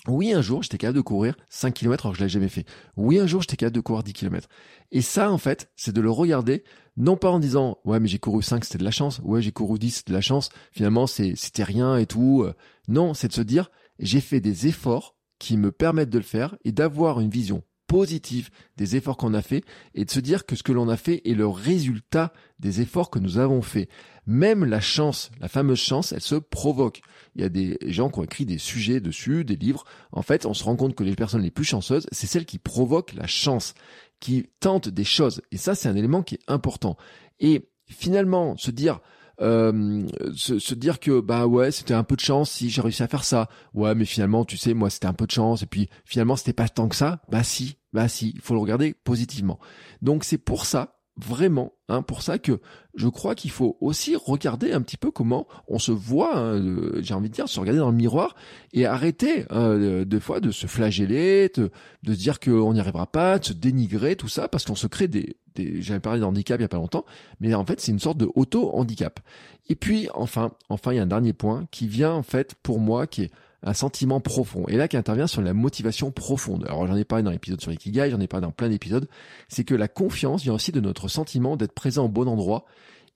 Oui, 0.08 0.32
un 0.32 0.40
jour, 0.40 0.62
j'étais 0.62 0.78
capable 0.78 0.96
de 0.96 1.02
courir 1.02 1.36
5 1.50 1.74
km 1.74 2.06
alors 2.06 2.12
que 2.14 2.18
je 2.18 2.22
l'avais 2.22 2.32
jamais 2.32 2.48
fait. 2.48 2.64
Oui, 2.96 3.18
un 3.18 3.26
jour, 3.26 3.42
j'étais 3.42 3.56
capable 3.56 3.76
de 3.76 3.80
courir 3.80 4.02
10 4.02 4.14
km. 4.14 4.48
Et 4.90 5.02
ça, 5.02 5.30
en 5.30 5.36
fait, 5.36 5.70
c'est 5.76 5.92
de 5.92 6.00
le 6.00 6.10
regarder, 6.10 6.64
non 6.96 7.18
pas 7.18 7.28
en 7.30 7.38
disant, 7.38 7.76
ouais, 7.84 8.00
mais 8.00 8.08
j'ai 8.08 8.18
couru 8.18 8.42
5, 8.42 8.64
c'était 8.64 8.78
de 8.78 8.84
la 8.84 8.90
chance. 8.90 9.20
Ouais, 9.22 9.42
j'ai 9.42 9.52
couru 9.52 9.78
10, 9.78 9.90
c'était 9.90 10.12
de 10.12 10.16
la 10.16 10.22
chance. 10.22 10.48
Finalement, 10.72 11.06
c'était 11.06 11.64
rien 11.64 11.98
et 11.98 12.06
tout. 12.06 12.46
Non, 12.88 13.12
c'est 13.12 13.28
de 13.28 13.34
se 13.34 13.42
dire, 13.42 13.70
j'ai 13.98 14.22
fait 14.22 14.40
des 14.40 14.66
efforts 14.66 15.16
qui 15.40 15.56
me 15.56 15.73
permettent 15.73 16.11
de 16.11 16.18
le 16.18 16.25
faire 16.25 16.56
et 16.64 16.70
d'avoir 16.70 17.18
une 17.18 17.30
vision 17.30 17.64
positive 17.88 18.50
des 18.76 18.94
efforts 18.94 19.16
qu'on 19.16 19.35
a 19.35 19.42
fait 19.42 19.64
et 19.97 20.04
de 20.04 20.11
se 20.12 20.20
dire 20.20 20.47
que 20.47 20.54
ce 20.54 20.62
que 20.62 20.70
l'on 20.70 20.88
a 20.88 20.97
fait 20.97 21.28
est 21.28 21.35
le 21.35 21.49
résultat 21.49 22.32
des 22.61 22.80
efforts 22.80 23.11
que 23.11 23.18
nous 23.18 23.38
avons 23.38 23.62
fait. 23.62 23.88
Même 24.26 24.64
la 24.64 24.80
chance, 24.80 25.32
la 25.40 25.49
fameuse 25.49 25.80
chance, 25.80 26.12
elle 26.12 26.20
se 26.20 26.37
provoque. 26.37 27.00
Il 27.35 27.42
y 27.42 27.44
a 27.44 27.49
des 27.49 27.78
gens 27.87 28.09
qui 28.09 28.20
ont 28.20 28.23
écrit 28.23 28.47
des 28.47 28.59
sujets 28.59 29.00
dessus, 29.00 29.44
des 29.44 29.56
livres. 29.56 29.82
En 30.12 30.23
fait, 30.23 30.47
on 30.47 30.54
se 30.54 30.62
rend 30.62 30.76
compte 30.76 30.94
que 30.94 31.02
les 31.02 31.16
personnes 31.16 31.42
les 31.42 31.50
plus 31.50 31.64
chanceuses, 31.64 32.06
c'est 32.12 32.28
celles 32.28 32.47
qui 32.47 32.59
provoquent 32.59 33.14
la 33.14 33.26
chance, 33.26 33.75
qui 34.20 34.47
tentent 34.61 34.88
des 34.88 35.02
choses. 35.02 35.42
Et 35.50 35.56
ça, 35.56 35.75
c'est 35.75 35.88
un 35.88 35.97
élément 35.97 36.23
qui 36.23 36.37
est 36.37 36.44
important. 36.47 36.97
Et 37.40 37.70
finalement, 37.88 38.56
se 38.56 38.70
dire, 38.70 39.00
euh, 39.40 40.06
se, 40.35 40.75
dire 40.75 41.00
que 41.00 41.20
bah 41.20 41.47
ouais 41.47 41.70
c'était 41.70 41.94
un 41.94 42.04
peu 42.04 42.16
de 42.16 42.20
chance 42.20 42.50
si 42.50 42.70
j'ai 42.70 42.80
réussi 42.80 43.02
à 43.02 43.09
faire 43.09 43.25
ça. 43.25 43.49
Ouais 43.75 43.94
mais 43.94 44.04
finalement 44.04 44.44
tu 44.44 44.56
sais 44.56 44.75
moi 44.75 44.90
c'était 44.90 45.06
un 45.06 45.12
peu 45.12 45.26
de 45.26 45.30
chance 45.30 45.62
et 45.62 45.66
puis 45.66 45.88
finalement 46.04 46.37
c'était 46.37 46.52
pas 46.52 46.68
tant 46.68 46.88
que 46.88 46.97
ça. 46.97 47.23
Bah 47.30 47.42
si 47.42 47.76
bah 47.92 48.09
si 48.09 48.32
il 48.35 48.40
faut 48.40 48.54
le 48.54 48.61
regarder 48.61 48.94
positivement. 48.94 49.59
Donc 50.02 50.25
c'est 50.25 50.38
pour 50.38 50.66
ça 50.66 51.00
vraiment 51.24 51.72
hein, 51.88 52.02
pour 52.02 52.22
ça 52.22 52.38
que 52.38 52.60
je 52.94 53.08
crois 53.08 53.34
qu'il 53.34 53.50
faut 53.50 53.76
aussi 53.80 54.16
regarder 54.16 54.72
un 54.72 54.80
petit 54.80 54.96
peu 54.96 55.10
comment 55.10 55.46
on 55.68 55.78
se 55.78 55.92
voit, 55.92 56.36
hein, 56.36 56.62
j'ai 57.00 57.14
envie 57.14 57.28
de 57.28 57.34
dire, 57.34 57.48
se 57.48 57.60
regarder 57.60 57.78
dans 57.78 57.90
le 57.90 57.96
miroir 57.96 58.34
et 58.72 58.86
arrêter 58.86 59.44
hein, 59.50 59.76
de 59.78 60.18
fois 60.18 60.40
de 60.40 60.50
se 60.50 60.66
flageller, 60.66 61.50
de, 61.54 61.70
de 62.02 62.14
se 62.14 62.18
dire 62.18 62.40
qu'on 62.40 62.72
n'y 62.72 62.80
arrivera 62.80 63.06
pas, 63.06 63.38
de 63.38 63.44
se 63.44 63.52
dénigrer, 63.52 64.16
tout 64.16 64.28
ça, 64.28 64.48
parce 64.48 64.64
qu'on 64.64 64.74
se 64.74 64.86
crée 64.86 65.08
des, 65.08 65.36
des 65.54 65.82
j'avais 65.82 66.00
parlé 66.00 66.20
d'handicap 66.20 66.58
il 66.58 66.62
y 66.62 66.64
a 66.64 66.68
pas 66.68 66.76
longtemps, 66.76 67.04
mais 67.40 67.54
en 67.54 67.64
fait 67.64 67.80
c'est 67.80 67.92
une 67.92 68.00
sorte 68.00 68.18
de 68.18 68.28
auto-handicap. 68.34 69.20
Et 69.68 69.76
puis 69.76 70.08
enfin, 70.14 70.52
enfin 70.68 70.92
il 70.92 70.96
y 70.96 70.98
a 70.98 71.02
un 71.02 71.06
dernier 71.06 71.32
point 71.32 71.66
qui 71.70 71.86
vient 71.86 72.12
en 72.12 72.22
fait 72.22 72.54
pour 72.62 72.80
moi 72.80 73.06
qui 73.06 73.22
est 73.22 73.30
un 73.62 73.74
sentiment 73.74 74.20
profond. 74.20 74.66
Et 74.68 74.76
là, 74.76 74.88
qui 74.88 74.96
intervient 74.96 75.26
sur 75.26 75.42
la 75.42 75.52
motivation 75.52 76.10
profonde. 76.10 76.64
Alors, 76.66 76.86
j'en 76.86 76.96
ai 76.96 77.04
parlé 77.04 77.22
dans 77.22 77.30
l'épisode 77.30 77.60
sur 77.60 77.70
l'ikigai, 77.70 78.10
j'en 78.10 78.20
ai 78.20 78.26
parlé 78.26 78.46
dans 78.46 78.52
plein 78.52 78.68
d'épisodes. 78.68 79.08
C'est 79.48 79.64
que 79.64 79.74
la 79.74 79.88
confiance 79.88 80.42
vient 80.42 80.54
aussi 80.54 80.72
de 80.72 80.80
notre 80.80 81.08
sentiment 81.08 81.56
d'être 81.56 81.72
présent 81.72 82.06
au 82.06 82.08
bon 82.08 82.28
endroit. 82.28 82.64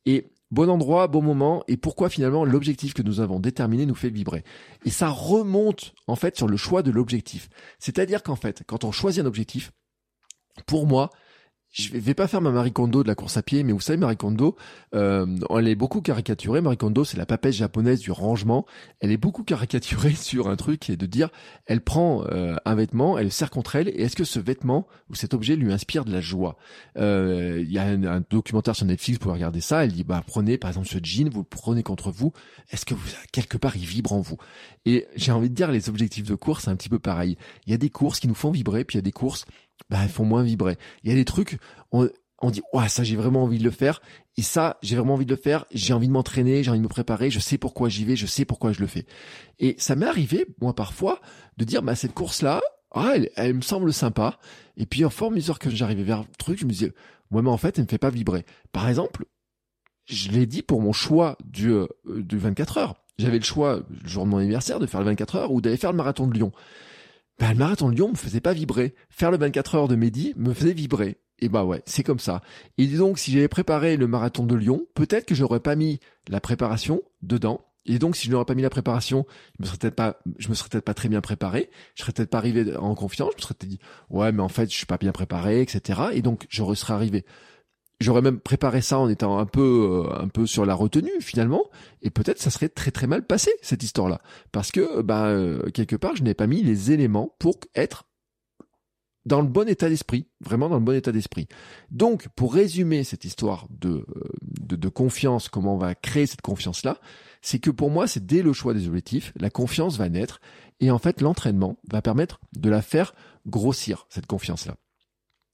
Et 0.06 0.30
bon 0.50 0.68
endroit, 0.68 1.08
bon 1.08 1.22
moment, 1.22 1.64
et 1.66 1.76
pourquoi 1.76 2.08
finalement 2.08 2.44
l'objectif 2.44 2.94
que 2.94 3.02
nous 3.02 3.20
avons 3.20 3.40
déterminé 3.40 3.86
nous 3.86 3.94
fait 3.94 4.10
vibrer. 4.10 4.44
Et 4.84 4.90
ça 4.90 5.08
remonte, 5.08 5.94
en 6.06 6.16
fait, 6.16 6.36
sur 6.36 6.46
le 6.46 6.56
choix 6.56 6.82
de 6.82 6.90
l'objectif. 6.90 7.48
C'est-à-dire 7.78 8.22
qu'en 8.22 8.36
fait, 8.36 8.62
quand 8.66 8.84
on 8.84 8.92
choisit 8.92 9.22
un 9.22 9.26
objectif, 9.26 9.72
pour 10.66 10.86
moi, 10.86 11.10
je 11.75 11.90
vais 11.93 12.14
pas 12.14 12.28
faire 12.28 12.40
ma 12.40 12.52
Marie 12.52 12.73
Kondo 12.73 13.02
de 13.02 13.09
la 13.09 13.16
course 13.16 13.37
à 13.37 13.43
pied, 13.43 13.64
mais 13.64 13.73
vous 13.73 13.81
savez, 13.81 13.97
Marie 13.97 14.16
Kondo, 14.16 14.54
euh, 14.95 15.26
elle 15.59 15.66
est 15.66 15.75
beaucoup 15.75 16.00
caricaturée. 16.00 16.61
Marie 16.61 16.76
Kondo, 16.76 17.02
c'est 17.02 17.16
la 17.16 17.26
papesse 17.26 17.57
japonaise 17.57 17.99
du 17.99 18.12
rangement. 18.12 18.64
Elle 19.00 19.11
est 19.11 19.16
beaucoup 19.16 19.43
caricaturée 19.43 20.12
sur 20.14 20.49
un 20.49 20.54
truc 20.54 20.78
qui 20.78 20.93
est 20.93 20.97
de 20.97 21.07
dire, 21.07 21.31
elle 21.66 21.81
prend 21.81 22.25
euh, 22.31 22.54
un 22.64 22.76
vêtement, 22.76 23.19
elle 23.19 23.25
le 23.25 23.31
serre 23.31 23.50
contre 23.50 23.75
elle, 23.75 23.88
et 23.88 24.02
est-ce 24.02 24.14
que 24.14 24.23
ce 24.23 24.38
vêtement 24.38 24.87
ou 25.11 25.16
cet 25.16 25.35
objet 25.35 25.57
lui 25.57 25.73
inspire 25.73 26.04
de 26.04 26.12
la 26.12 26.21
joie? 26.21 26.59
Euh, 26.97 27.61
Il 27.64 27.73
y 27.73 27.78
a 27.78 27.85
un, 27.87 28.23
documentaire 28.31 28.76
sur 28.76 28.87
Netflix, 28.87 29.19
vous 29.19 29.25
pouvez 29.25 29.35
regarder 29.35 29.61
ça. 29.61 29.85
Elle 29.85 29.93
dit, 29.93 30.04
bah 30.04 30.23
prenez 30.25 30.59
par 30.59 30.71
exemple 30.71 30.87
ce 30.87 30.99
jean, 31.02 31.28
vous 31.28 31.40
le 31.40 31.45
prenez 31.45 31.83
contre 31.83 32.12
vous. 32.12 32.33
Est-ce 32.71 32.87
que 32.87 32.95
vous 32.95 33.09
quelque 33.33 33.59
part 33.59 33.76
il 33.76 33.85
vibre 33.85 34.12
en 34.12 34.21
vous? 34.21 34.37
Et 34.87 35.09
j'ai 35.16 35.33
envie 35.33 35.50
de 35.50 35.54
dire, 35.54 35.73
les 35.73 35.88
objectifs 35.88 36.26
de 36.26 36.37
course, 36.37 36.64
c'est 36.64 36.71
un 36.71 36.76
petit 36.76 36.88
peu 36.88 37.00
pareil. 37.00 37.37
Il 37.66 37.73
y 37.73 37.75
a 37.75 37.78
des 37.78 37.90
courses 37.90 38.21
qui 38.21 38.28
nous 38.28 38.35
font 38.35 38.52
vibrer, 38.52 38.85
puis 38.85 38.95
il 38.95 38.99
y 38.99 39.00
a 39.00 39.02
des 39.02 39.12
courses 39.12 39.45
bah, 39.90 39.99
elles 40.02 40.09
font 40.09 40.25
moins 40.25 40.43
vibrer. 40.43 40.76
Il 41.02 41.11
y 41.11 41.12
a 41.12 41.16
des 41.16 41.25
trucs, 41.25 41.59
on, 41.93 42.09
on 42.40 42.50
dit, 42.50 42.62
ouais, 42.73 42.88
ça 42.88 43.04
j'ai 43.04 43.16
vraiment 43.16 43.45
envie 43.45 43.59
de 43.59 43.64
le 43.64 43.71
faire, 43.71 44.00
et 44.37 44.43
ça 44.43 44.78
j'ai 44.83 44.97
vraiment 44.97 45.14
envie 45.14 45.26
de 45.26 45.31
le 45.35 45.40
faire, 45.40 45.64
j'ai 45.73 45.93
envie 45.93 46.09
de 46.09 46.12
m'entraîner, 46.12 46.62
j'ai 46.62 46.71
envie 46.71 46.81
de 46.81 46.85
me 46.85 46.88
préparer, 46.88 47.31
je 47.31 47.38
sais 47.38 47.59
pourquoi 47.59 47.88
j'y 47.88 48.04
vais, 48.04 48.16
je 48.16 48.26
sais 48.26 48.45
pourquoi 48.45 48.73
je 48.73 48.81
le 48.81 48.87
fais. 48.87 49.07
Et 49.59 49.76
ça 49.78 49.97
m'est 49.97 50.07
arrivé, 50.07 50.47
moi 50.61 50.75
parfois, 50.75 51.21
de 51.57 51.64
dire, 51.64 51.83
bah 51.83 51.95
cette 51.95 52.14
course-là, 52.14 52.61
ah, 52.93 53.14
elle, 53.37 53.54
me 53.54 53.61
semble 53.61 53.93
sympa, 53.93 54.38
et 54.76 54.87
puis 54.87 55.04
en 55.04 55.11
fort 55.11 55.31
mesure 55.31 55.59
que 55.59 55.71
j'arrivais 55.71 56.04
vers 56.04 56.21
le 56.21 56.37
truc, 56.38 56.59
je 56.59 56.64
me 56.64 56.71
disais, 56.71 56.93
ouais, 57.31 57.43
mais 57.43 57.50
en 57.50 57.57
fait, 57.57 57.78
elle 57.78 57.85
me 57.85 57.88
fait 57.88 57.99
pas 57.99 58.11
vibrer. 58.11 58.45
Par 58.73 58.88
exemple, 58.88 59.25
je 60.05 60.31
l'ai 60.31 60.46
dit 60.46 60.62
pour 60.62 60.81
mon 60.81 60.92
choix 60.92 61.37
du, 61.44 61.70
euh, 61.70 61.88
du 62.07 62.38
24 62.38 62.79
heures. 62.79 62.94
J'avais 63.18 63.38
le 63.38 63.44
choix, 63.44 63.81
le 63.88 64.09
jour 64.09 64.25
de 64.25 64.31
mon 64.31 64.38
anniversaire, 64.38 64.79
de 64.79 64.87
faire 64.87 65.01
le 65.01 65.07
24 65.07 65.37
heures 65.37 65.53
ou 65.53 65.61
d'aller 65.61 65.77
faire 65.77 65.92
le 65.92 65.96
marathon 65.96 66.27
de 66.27 66.35
Lyon 66.35 66.53
bah, 67.38 67.53
le 67.53 67.59
marathon 67.59 67.88
de 67.88 67.94
Lyon 67.94 68.11
me 68.11 68.16
faisait 68.16 68.40
pas 68.40 68.53
vibrer. 68.53 68.94
Faire 69.11 69.31
le 69.31 69.38
24 69.38 69.75
heures 69.75 69.88
de 69.88 69.97
Mehdi 69.97 70.35
me 70.37 70.53
faisait 70.53 70.73
vibrer. 70.73 71.18
Et 71.40 71.49
bah 71.49 71.64
ouais, 71.64 71.83
c'est 71.85 72.05
comme 72.05 72.20
ça. 72.20 72.42
Et 72.79 72.87
donc, 72.87 73.18
si 73.18 73.33
j'avais 73.33 73.49
préparé 73.49 73.97
le 73.97 74.07
marathon 74.07 74.47
de 74.47 74.55
Lyon, 74.55 74.87
peut-être 74.94 75.27
que 75.27 75.35
j'aurais 75.35 75.61
pas 75.61 75.75
mis 75.75 75.99
la 76.29 76.40
préparation 76.40 77.03
dedans. 77.23 77.61
Et 77.87 77.99
donc, 77.99 78.16
si 78.16 78.27
je 78.27 78.33
n'aurais 78.33 78.47
pas 78.47 78.55
mis 78.55 78.62
la 78.62 78.70
préparation, 78.70 79.27
je 79.59 79.62
me 79.62 79.66
serais 79.66 79.79
peut-être 79.79 79.94
pas, 79.97 80.18
je 80.38 80.49
me 80.49 80.55
serais 80.55 80.70
peut-être 80.70 80.85
pas 80.85 80.94
très 80.94 81.09
bien 81.09 81.20
préparé. 81.20 81.70
Je 81.97 82.03
serais 82.03 82.12
peut-être 82.12 82.31
pas 82.31 82.38
arrivé 82.38 82.77
en 82.77 82.94
confiance. 82.94 83.31
Je 83.33 83.37
me 83.37 83.42
serais 83.42 83.55
peut-être 83.55 83.70
dit, 83.70 83.81
ouais, 84.11 84.33
mais 84.33 84.42
en 84.42 84.49
fait, 84.49 84.70
je 84.70 84.77
suis 84.77 84.87
pas 84.87 84.97
bien 84.97 85.12
préparé, 85.12 85.61
etc. 85.61 86.03
Et 86.12 86.23
donc, 86.23 86.47
j'aurais 86.49 86.77
serais 86.77 86.94
arrivé 86.94 87.27
J'aurais 88.00 88.22
même 88.22 88.40
préparé 88.40 88.83
ça 88.83 88.98
en 88.98 89.09
étant 89.09 89.38
un 89.38 89.46
peu, 89.46 90.04
euh, 90.09 90.22
un 90.22 90.28
peu 90.28 90.46
sur 90.46 90.66
la 90.66 90.74
retenue 90.74 91.20
finalement, 91.20 91.64
et 92.02 92.11
peut-être 92.11 92.40
ça 92.40 92.50
serait 92.50 92.68
très 92.68 92.90
très 92.90 93.07
mal 93.07 93.24
passé 93.24 93.52
cette 93.62 93.83
histoire-là, 93.83 94.20
parce 94.50 94.72
que 94.72 95.00
bah 95.00 95.26
euh, 95.26 95.70
quelque 95.70 95.96
part 95.96 96.16
je 96.16 96.24
n'ai 96.24 96.35
pas 96.35 96.48
mis 96.48 96.62
les 96.62 96.90
éléments 96.90 97.35
pour 97.38 97.54
être 97.74 98.04
dans 99.24 99.40
le 99.40 99.48
bon 99.48 99.68
état 99.68 99.88
d'esprit, 99.88 100.26
vraiment 100.40 100.68
dans 100.68 100.78
le 100.78 100.85
bon 100.85 100.94
état 100.94 101.12
d'esprit. 101.12 101.48
Donc, 101.90 102.28
pour 102.37 102.52
résumer 102.52 103.04
cette 103.04 103.24
histoire 103.24 103.66
de, 103.70 103.88
euh, 103.88 104.04
de, 104.42 104.76
de 104.76 104.88
confiance, 104.88 105.48
comment 105.48 105.74
on 105.76 105.78
va 105.78 105.94
créer 105.94 106.26
cette 106.26 106.42
confiance-là, 106.42 106.98
c'est 107.40 107.59
que 107.59 107.70
pour 107.70 107.90
moi, 107.90 108.07
c'est 108.07 108.26
dès 108.26 108.42
le 108.42 108.52
choix 108.52 108.74
des 108.74 108.87
objectifs, 108.87 109.33
la 109.37 109.50
confiance 109.50 109.96
va 109.96 110.09
naître, 110.09 110.40
et 110.80 110.90
en 110.90 110.98
fait, 110.98 111.20
l'entraînement 111.20 111.78
va 111.90 112.02
permettre 112.02 112.40
de 112.54 112.68
la 112.68 112.83
faire 112.83 113.14
grossir, 113.46 114.07
cette 114.11 114.26
confiance-là. 114.26 114.76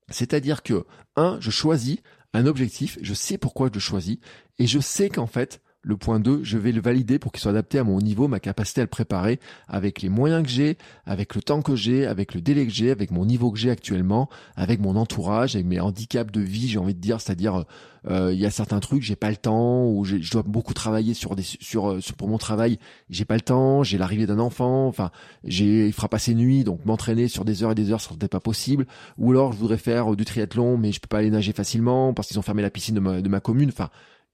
C'est-à-dire 0.08 0.64
que, 0.64 0.84
un, 1.14 1.38
je 1.40 1.50
choisis 1.50 1.98
un 2.32 2.46
objectif, 2.46 2.98
je 3.02 3.14
sais 3.14 3.38
pourquoi 3.38 3.68
je 3.68 3.74
le 3.74 3.80
choisis, 3.80 4.18
et 4.58 4.66
je 4.66 4.78
sais 4.78 5.08
qu'en 5.08 5.26
fait, 5.26 5.60
le 5.82 5.96
point 5.96 6.20
2, 6.20 6.40
je 6.42 6.58
vais 6.58 6.72
le 6.72 6.80
valider 6.80 7.18
pour 7.18 7.32
qu'il 7.32 7.40
soit 7.40 7.52
adapté 7.52 7.78
à 7.78 7.84
mon 7.84 7.98
niveau, 7.98 8.28
ma 8.28 8.40
capacité 8.40 8.82
à 8.82 8.84
le 8.84 8.88
préparer, 8.88 9.40
avec 9.66 10.02
les 10.02 10.10
moyens 10.10 10.42
que 10.42 10.48
j'ai, 10.48 10.76
avec 11.06 11.34
le 11.34 11.40
temps 11.40 11.62
que 11.62 11.74
j'ai, 11.74 12.06
avec 12.06 12.34
le 12.34 12.42
délai 12.42 12.66
que 12.66 12.72
j'ai, 12.72 12.90
avec 12.90 13.10
mon 13.10 13.24
niveau 13.24 13.50
que 13.50 13.58
j'ai 13.58 13.70
actuellement, 13.70 14.28
avec 14.56 14.80
mon 14.80 14.96
entourage, 14.96 15.54
avec 15.54 15.66
mes 15.66 15.80
handicaps 15.80 16.32
de 16.32 16.40
vie, 16.40 16.68
j'ai 16.68 16.78
envie 16.78 16.94
de 16.94 17.00
dire, 17.00 17.20
c'est-à-dire 17.20 17.64
euh, 18.08 18.32
il 18.32 18.38
y 18.38 18.44
a 18.44 18.50
certains 18.50 18.80
trucs, 18.80 19.02
j'ai 19.02 19.16
pas 19.16 19.30
le 19.30 19.36
temps, 19.36 19.86
ou 19.86 20.04
je 20.04 20.30
dois 20.30 20.42
beaucoup 20.42 20.74
travailler 20.74 21.14
sur 21.14 21.34
des 21.34 21.42
sur, 21.42 21.90
euh, 21.90 22.00
sur 22.00 22.14
pour 22.14 22.28
mon 22.28 22.38
travail, 22.38 22.78
j'ai 23.08 23.24
pas 23.24 23.34
le 23.34 23.40
temps, 23.40 23.82
j'ai 23.82 23.96
l'arrivée 23.96 24.26
d'un 24.26 24.38
enfant, 24.38 24.86
enfin 24.86 25.10
j'ai 25.44 25.86
il 25.86 25.92
fera 25.92 26.08
passer 26.08 26.34
nuit, 26.34 26.64
donc 26.64 26.84
m'entraîner 26.84 27.28
sur 27.28 27.44
des 27.44 27.62
heures 27.62 27.72
et 27.72 27.74
des 27.74 27.90
heures, 27.90 28.00
ça 28.00 28.10
pas 28.30 28.40
possible, 28.40 28.86
ou 29.18 29.30
alors 29.30 29.52
je 29.52 29.58
voudrais 29.58 29.78
faire 29.78 30.14
du 30.14 30.24
triathlon, 30.24 30.76
mais 30.76 30.92
je 30.92 31.00
peux 31.00 31.08
pas 31.08 31.18
aller 31.18 31.30
nager 31.30 31.52
facilement 31.52 32.12
parce 32.14 32.28
qu'ils 32.28 32.38
ont 32.38 32.42
fermé 32.42 32.62
la 32.62 32.70
piscine 32.70 32.94
de 32.94 33.00
ma, 33.00 33.20
de 33.20 33.28
ma 33.28 33.40
commune, 33.40 33.70
enfin 33.70 33.90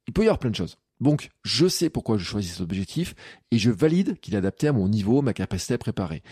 il 0.07 0.13
peut 0.13 0.23
y 0.23 0.27
avoir 0.27 0.39
plein 0.39 0.51
de 0.51 0.57
choses. 0.57 0.77
Donc, 1.01 1.31
je 1.45 1.69
sais 1.69 1.91
pourquoi 1.91 2.17
je 2.19 2.25
choisis 2.25 2.53
cet 2.53 2.61
objectif 2.63 3.15
et 3.51 3.59
je 3.59 3.71
valide 3.71 4.19
qu'il 4.21 4.35
est 4.35 4.39
adapté 4.39 4.69
à 4.69 4.73
mon 4.73 4.89
niveau, 4.89 5.23
ma 5.23 5.33
capacité 5.33 5.75
à 5.75 5.79
préparer. 5.79 6.23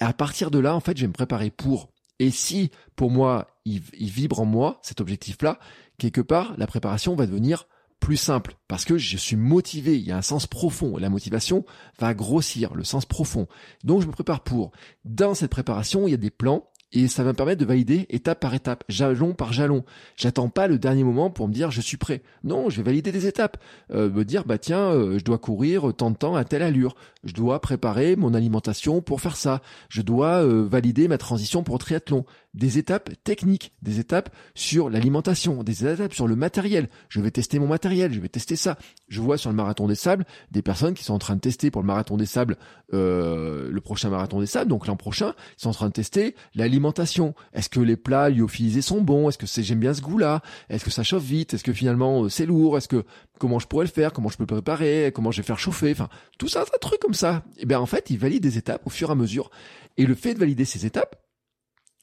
Et 0.00 0.04
à 0.04 0.12
partir 0.12 0.50
de 0.50 0.58
là, 0.58 0.74
en 0.74 0.80
fait, 0.80 0.96
je 0.96 1.02
vais 1.02 1.08
me 1.08 1.12
préparer 1.12 1.50
pour. 1.50 1.90
Et 2.18 2.30
si, 2.30 2.70
pour 2.96 3.10
moi, 3.10 3.48
il, 3.64 3.80
vibre 3.80 4.40
en 4.40 4.44
moi, 4.44 4.78
cet 4.82 5.00
objectif-là, 5.00 5.58
quelque 5.98 6.20
part, 6.20 6.54
la 6.58 6.66
préparation 6.66 7.14
va 7.14 7.26
devenir 7.26 7.66
plus 8.00 8.16
simple 8.16 8.56
parce 8.68 8.84
que 8.84 8.98
je 8.98 9.16
suis 9.16 9.36
motivé, 9.36 9.96
il 9.96 10.06
y 10.06 10.12
a 10.12 10.16
un 10.16 10.22
sens 10.22 10.46
profond, 10.46 10.98
la 10.98 11.08
motivation 11.08 11.64
va 11.98 12.12
grossir, 12.12 12.74
le 12.74 12.84
sens 12.84 13.06
profond. 13.06 13.46
Donc 13.82 14.02
je 14.02 14.06
me 14.06 14.12
prépare 14.12 14.42
pour. 14.42 14.72
Dans 15.04 15.34
cette 15.34 15.50
préparation, 15.50 16.06
il 16.06 16.10
y 16.10 16.14
a 16.14 16.18
des 16.18 16.30
plans 16.30 16.70
et 16.94 17.08
ça 17.08 17.24
va 17.24 17.30
me 17.30 17.36
permettre 17.36 17.60
de 17.60 17.66
valider 17.66 18.06
étape 18.08 18.40
par 18.40 18.54
étape, 18.54 18.84
jalon 18.88 19.34
par 19.34 19.52
jalon. 19.52 19.84
J'attends 20.16 20.48
pas 20.48 20.68
le 20.68 20.78
dernier 20.78 21.02
moment 21.02 21.28
pour 21.28 21.48
me 21.48 21.52
dire 21.52 21.72
je 21.72 21.80
suis 21.80 21.96
prêt. 21.96 22.22
Non, 22.44 22.70
je 22.70 22.76
vais 22.76 22.84
valider 22.84 23.10
des 23.10 23.26
étapes. 23.26 23.58
Euh, 23.92 24.08
me 24.10 24.24
dire 24.24 24.44
bah 24.44 24.58
tiens, 24.58 24.92
euh, 24.92 25.18
je 25.18 25.24
dois 25.24 25.38
courir 25.38 25.92
tant 25.94 26.10
de 26.10 26.16
temps 26.16 26.36
à 26.36 26.44
telle 26.44 26.62
allure. 26.62 26.94
Je 27.24 27.34
dois 27.34 27.60
préparer 27.60 28.14
mon 28.16 28.32
alimentation 28.32 29.02
pour 29.02 29.20
faire 29.20 29.36
ça. 29.36 29.60
Je 29.88 30.02
dois 30.02 30.44
euh, 30.44 30.66
valider 30.70 31.08
ma 31.08 31.18
transition 31.18 31.64
pour 31.64 31.78
triathlon. 31.78 32.24
Des 32.54 32.78
étapes 32.78 33.10
techniques, 33.24 33.72
des 33.82 34.00
étapes 34.00 34.30
sur 34.54 34.88
l'alimentation, 34.88 35.62
des 35.62 35.86
étapes 35.86 36.14
sur 36.14 36.26
le 36.26 36.36
matériel. 36.36 36.88
Je 37.08 37.20
vais 37.20 37.30
tester 37.30 37.58
mon 37.58 37.66
matériel, 37.66 38.12
je 38.12 38.20
vais 38.20 38.28
tester 38.28 38.56
ça. 38.56 38.78
Je 39.08 39.20
vois 39.20 39.36
sur 39.36 39.50
le 39.50 39.56
marathon 39.56 39.86
des 39.86 39.94
sables 39.94 40.24
des 40.50 40.62
personnes 40.62 40.94
qui 40.94 41.04
sont 41.04 41.14
en 41.14 41.18
train 41.18 41.34
de 41.34 41.40
tester 41.40 41.70
pour 41.70 41.82
le 41.82 41.86
marathon 41.86 42.16
des 42.16 42.26
sables, 42.26 42.56
euh, 42.92 43.70
le 43.70 43.80
prochain 43.80 44.08
marathon 44.10 44.40
des 44.40 44.46
sables, 44.46 44.70
donc 44.70 44.86
l'an 44.86 44.96
prochain, 44.96 45.34
ils 45.58 45.62
sont 45.62 45.70
en 45.70 45.74
train 45.74 45.88
de 45.88 45.92
tester 45.92 46.34
l'alimentation. 46.54 47.34
Est-ce 47.52 47.68
que 47.68 47.80
les 47.80 47.96
plats 47.96 48.30
lyophilisés 48.30 48.82
sont 48.82 49.00
bons? 49.00 49.28
Est-ce 49.28 49.38
que 49.38 49.46
c'est 49.46 49.62
j'aime 49.62 49.80
bien 49.80 49.94
ce 49.94 50.00
goût-là? 50.00 50.42
Est-ce 50.68 50.84
que 50.84 50.90
ça 50.90 51.02
chauffe 51.02 51.24
vite? 51.24 51.54
Est-ce 51.54 51.64
que 51.64 51.72
finalement 51.72 52.24
euh, 52.24 52.28
c'est 52.28 52.46
lourd? 52.46 52.78
Est-ce 52.78 52.88
que 52.88 53.04
comment 53.38 53.58
je 53.58 53.66
pourrais 53.66 53.86
le 53.86 53.90
faire? 53.90 54.12
Comment 54.12 54.28
je 54.28 54.36
peux 54.36 54.44
le 54.44 54.48
préparer? 54.54 55.10
Comment 55.14 55.30
je 55.30 55.40
vais 55.40 55.46
faire 55.46 55.58
chauffer? 55.58 55.92
Enfin, 55.92 56.08
tout 56.38 56.48
ça, 56.48 56.62
un 56.62 56.78
truc 56.80 57.00
comme 57.00 57.14
ça. 57.14 57.42
Et 57.56 57.62
eh 57.62 57.66
bien 57.66 57.80
en 57.80 57.86
fait, 57.86 58.10
ils 58.10 58.18
valident 58.18 58.42
des 58.42 58.58
étapes 58.58 58.82
au 58.86 58.90
fur 58.90 59.08
et 59.08 59.12
à 59.12 59.14
mesure. 59.14 59.50
Et 59.96 60.06
le 60.06 60.14
fait 60.14 60.34
de 60.34 60.38
valider 60.38 60.64
ces 60.64 60.86
étapes, 60.86 61.16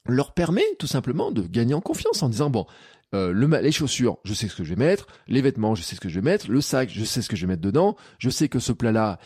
leur 0.05 0.33
permet 0.33 0.65
tout 0.79 0.87
simplement 0.87 1.31
de 1.31 1.43
gagner 1.43 1.73
en 1.73 1.81
confiance 1.81 2.23
en 2.23 2.29
disant 2.29 2.49
bon, 2.49 2.65
euh, 3.13 3.31
le, 3.33 3.47
les 3.61 3.71
chaussures, 3.71 4.17
je 4.23 4.33
sais 4.33 4.47
ce 4.47 4.55
que 4.55 4.63
je 4.63 4.69
vais 4.69 4.79
mettre, 4.79 5.07
les 5.27 5.41
vêtements, 5.41 5.75
je 5.75 5.83
sais 5.83 5.95
ce 5.95 6.01
que 6.01 6.09
je 6.09 6.15
vais 6.15 6.25
mettre, 6.25 6.49
le 6.49 6.61
sac, 6.61 6.89
je 6.91 7.03
sais 7.03 7.21
ce 7.21 7.29
que 7.29 7.35
je 7.35 7.45
vais 7.45 7.51
mettre 7.51 7.61
dedans, 7.61 7.97
je 8.19 8.29
sais 8.29 8.47
que 8.47 8.59
ce 8.59 8.71
plat-là, 8.71 9.19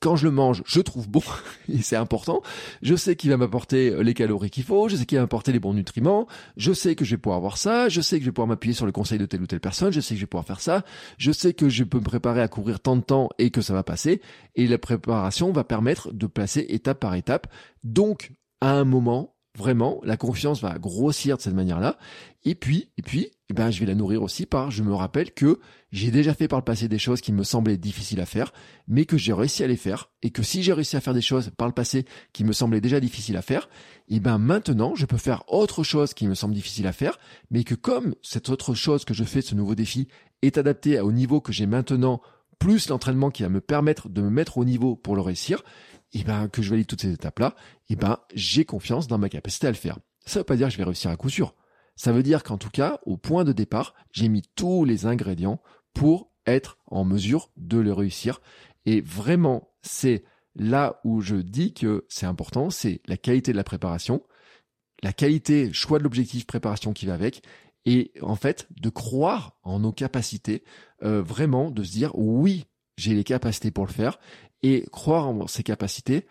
quand 0.00 0.16
je 0.16 0.24
le 0.24 0.32
mange, 0.32 0.62
je 0.66 0.80
trouve 0.80 1.08
bon, 1.08 1.22
et 1.68 1.80
c'est 1.80 1.96
important. 1.96 2.42
Je 2.82 2.94
sais 2.94 3.16
qu'il 3.16 3.30
va 3.30 3.38
m'apporter 3.38 3.90
euh, 3.90 4.02
les 4.02 4.12
calories 4.12 4.50
qu'il 4.50 4.64
faut, 4.64 4.88
je 4.88 4.96
sais 4.96 5.06
qu'il 5.06 5.16
va 5.16 5.22
m'apporter 5.22 5.52
les 5.52 5.60
bons 5.60 5.72
nutriments, 5.72 6.26
je 6.58 6.72
sais 6.74 6.94
que 6.94 7.06
je 7.06 7.12
vais 7.12 7.18
pouvoir 7.18 7.38
avoir 7.38 7.56
ça, 7.56 7.88
je 7.88 8.02
sais 8.02 8.18
que 8.18 8.24
je 8.24 8.28
vais 8.28 8.34
pouvoir 8.34 8.48
m'appuyer 8.48 8.74
sur 8.74 8.84
le 8.84 8.92
conseil 8.92 9.18
de 9.18 9.24
telle 9.24 9.40
ou 9.40 9.46
telle 9.46 9.60
personne, 9.60 9.92
je 9.92 10.00
sais 10.00 10.14
que 10.14 10.18
je 10.18 10.24
vais 10.24 10.28
pouvoir 10.28 10.44
faire 10.44 10.60
ça, 10.60 10.84
je 11.16 11.32
sais 11.32 11.54
que 11.54 11.70
je 11.70 11.84
peux 11.84 11.98
me 11.98 12.04
préparer 12.04 12.42
à 12.42 12.48
courir 12.48 12.80
tant 12.80 12.96
de 12.96 13.02
temps 13.02 13.30
et 13.38 13.50
que 13.50 13.62
ça 13.62 13.72
va 13.72 13.82
passer, 13.82 14.20
et 14.56 14.66
la 14.66 14.76
préparation 14.76 15.52
va 15.52 15.64
permettre 15.64 16.12
de 16.12 16.26
placer 16.26 16.66
étape 16.68 17.00
par 17.00 17.14
étape. 17.14 17.46
Donc, 17.82 18.32
à 18.60 18.72
un 18.72 18.84
moment, 18.84 19.31
vraiment, 19.56 20.00
la 20.02 20.16
confiance 20.16 20.62
va 20.62 20.78
grossir 20.78 21.36
de 21.36 21.42
cette 21.42 21.54
manière-là. 21.54 21.98
Et 22.44 22.54
puis, 22.54 22.90
et 22.96 23.02
puis, 23.02 23.30
eh 23.50 23.54
ben, 23.54 23.70
je 23.70 23.80
vais 23.80 23.86
la 23.86 23.94
nourrir 23.94 24.22
aussi 24.22 24.46
par, 24.46 24.70
je 24.70 24.82
me 24.82 24.94
rappelle 24.94 25.32
que 25.32 25.60
j'ai 25.90 26.10
déjà 26.10 26.32
fait 26.32 26.48
par 26.48 26.58
le 26.58 26.64
passé 26.64 26.88
des 26.88 26.98
choses 26.98 27.20
qui 27.20 27.32
me 27.32 27.44
semblaient 27.44 27.76
difficiles 27.76 28.20
à 28.20 28.26
faire, 28.26 28.52
mais 28.88 29.04
que 29.04 29.18
j'ai 29.18 29.32
réussi 29.32 29.62
à 29.62 29.66
les 29.66 29.76
faire. 29.76 30.10
Et 30.22 30.30
que 30.30 30.42
si 30.42 30.62
j'ai 30.62 30.72
réussi 30.72 30.96
à 30.96 31.00
faire 31.00 31.14
des 31.14 31.20
choses 31.20 31.50
par 31.56 31.68
le 31.68 31.74
passé 31.74 32.06
qui 32.32 32.44
me 32.44 32.52
semblaient 32.52 32.80
déjà 32.80 32.98
difficiles 32.98 33.36
à 33.36 33.42
faire, 33.42 33.68
eh 34.08 34.20
ben, 34.20 34.38
maintenant, 34.38 34.94
je 34.94 35.04
peux 35.06 35.18
faire 35.18 35.44
autre 35.48 35.84
chose 35.84 36.14
qui 36.14 36.26
me 36.26 36.34
semble 36.34 36.54
difficile 36.54 36.86
à 36.86 36.92
faire, 36.92 37.18
mais 37.50 37.64
que 37.64 37.74
comme 37.74 38.14
cette 38.22 38.48
autre 38.48 38.74
chose 38.74 39.04
que 39.04 39.14
je 39.14 39.24
fais, 39.24 39.42
ce 39.42 39.54
nouveau 39.54 39.74
défi, 39.74 40.08
est 40.40 40.58
adapté 40.58 40.98
au 41.00 41.12
niveau 41.12 41.40
que 41.40 41.52
j'ai 41.52 41.66
maintenant, 41.66 42.20
plus 42.62 42.90
l'entraînement 42.90 43.32
qui 43.32 43.42
va 43.42 43.48
me 43.48 43.60
permettre 43.60 44.08
de 44.08 44.22
me 44.22 44.30
mettre 44.30 44.56
au 44.56 44.64
niveau 44.64 44.94
pour 44.94 45.16
le 45.16 45.20
réussir, 45.20 45.64
et 46.12 46.20
eh 46.20 46.24
ben, 46.24 46.48
que 46.48 46.62
je 46.62 46.70
valide 46.70 46.86
toutes 46.86 47.00
ces 47.00 47.12
étapes-là, 47.12 47.56
et 47.88 47.94
eh 47.94 47.96
ben, 47.96 48.18
j'ai 48.34 48.64
confiance 48.64 49.08
dans 49.08 49.18
ma 49.18 49.28
capacité 49.28 49.66
à 49.66 49.70
le 49.70 49.76
faire. 49.76 49.98
Ça 50.26 50.40
veut 50.40 50.44
pas 50.44 50.54
dire 50.54 50.68
que 50.68 50.72
je 50.72 50.78
vais 50.78 50.84
réussir 50.84 51.10
à 51.10 51.16
coup 51.16 51.28
sûr. 51.28 51.56
Ça 51.96 52.12
veut 52.12 52.22
dire 52.22 52.44
qu'en 52.44 52.58
tout 52.58 52.70
cas, 52.70 53.00
au 53.04 53.16
point 53.16 53.42
de 53.42 53.52
départ, 53.52 53.94
j'ai 54.12 54.28
mis 54.28 54.42
tous 54.54 54.84
les 54.84 55.06
ingrédients 55.06 55.60
pour 55.92 56.30
être 56.46 56.78
en 56.86 57.04
mesure 57.04 57.50
de 57.56 57.78
le 57.78 57.92
réussir. 57.92 58.40
Et 58.86 59.00
vraiment, 59.00 59.72
c'est 59.82 60.22
là 60.54 61.00
où 61.02 61.20
je 61.20 61.34
dis 61.34 61.74
que 61.74 62.06
c'est 62.08 62.26
important, 62.26 62.70
c'est 62.70 63.00
la 63.06 63.16
qualité 63.16 63.50
de 63.50 63.56
la 63.56 63.64
préparation, 63.64 64.22
la 65.02 65.12
qualité, 65.12 65.72
choix 65.72 65.98
de 65.98 66.04
l'objectif, 66.04 66.46
préparation 66.46 66.92
qui 66.92 67.06
va 67.06 67.14
avec, 67.14 67.42
et 67.84 68.12
en 68.22 68.36
fait, 68.36 68.68
de 68.80 68.88
croire 68.88 69.56
en 69.62 69.80
nos 69.80 69.92
capacités, 69.92 70.64
euh, 71.02 71.22
vraiment 71.22 71.70
de 71.70 71.82
se 71.82 71.92
dire 71.92 72.12
oui, 72.14 72.66
j'ai 72.96 73.14
les 73.14 73.24
capacités 73.24 73.70
pour 73.70 73.86
le 73.86 73.92
faire, 73.92 74.18
et 74.62 74.86
croire 74.92 75.28
en 75.28 75.46
ses 75.46 75.62
capacités, 75.62 76.26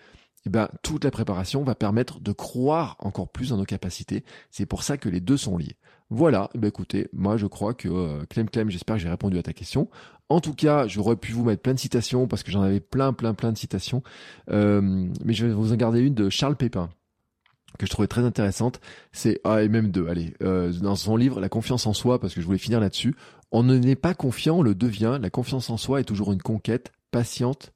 eh 0.45 0.49
ben, 0.49 0.69
toute 0.81 1.03
la 1.03 1.11
préparation 1.11 1.63
va 1.63 1.75
permettre 1.75 2.19
de 2.19 2.31
croire 2.31 2.95
encore 2.99 3.29
plus 3.29 3.53
en 3.53 3.57
nos 3.57 3.65
capacités. 3.65 4.23
C'est 4.49 4.65
pour 4.65 4.83
ça 4.83 4.97
que 4.97 5.09
les 5.09 5.19
deux 5.19 5.37
sont 5.37 5.57
liés. 5.57 5.77
Voilà, 6.09 6.49
ben 6.55 6.67
écoutez, 6.67 7.07
moi 7.13 7.37
je 7.37 7.45
crois 7.45 7.73
que 7.73 7.87
euh, 7.87 8.25
Clem 8.29 8.49
Clem, 8.49 8.69
j'espère 8.69 8.97
que 8.97 9.01
j'ai 9.01 9.09
répondu 9.09 9.37
à 9.37 9.43
ta 9.43 9.53
question. 9.53 9.89
En 10.29 10.41
tout 10.41 10.53
cas, 10.53 10.87
j'aurais 10.87 11.15
pu 11.15 11.31
vous 11.31 11.43
mettre 11.43 11.61
plein 11.61 11.73
de 11.73 11.79
citations 11.79 12.27
parce 12.27 12.43
que 12.43 12.51
j'en 12.51 12.61
avais 12.61 12.79
plein, 12.79 13.13
plein, 13.13 13.33
plein 13.33 13.51
de 13.51 13.57
citations. 13.57 14.01
Euh, 14.49 14.81
mais 15.23 15.33
je 15.33 15.45
vais 15.45 15.53
vous 15.53 15.71
en 15.71 15.75
garder 15.75 15.99
une 16.01 16.13
de 16.13 16.29
Charles 16.29 16.55
Pépin 16.55 16.89
que 17.77 17.85
je 17.85 17.91
trouvais 17.91 18.07
très 18.07 18.23
intéressante. 18.23 18.79
C'est 19.11 19.39
ah 19.43 19.63
et 19.63 19.69
même 19.69 19.91
deux. 19.91 20.07
Allez, 20.07 20.33
euh, 20.43 20.71
dans 20.73 20.95
son 20.95 21.15
livre 21.15 21.39
La 21.39 21.49
confiance 21.49 21.87
en 21.87 21.93
soi, 21.93 22.19
parce 22.19 22.33
que 22.33 22.41
je 22.41 22.45
voulais 22.45 22.57
finir 22.57 22.79
là-dessus. 22.79 23.15
On 23.51 23.63
ne 23.63 23.77
n'est 23.77 23.95
pas 23.95 24.13
confiant, 24.13 24.59
on 24.59 24.61
le 24.61 24.75
devient. 24.75 25.19
La 25.21 25.29
confiance 25.29 25.69
en 25.69 25.77
soi 25.77 25.99
est 25.99 26.05
toujours 26.05 26.31
une 26.31 26.41
conquête 26.41 26.91
patiente 27.11 27.73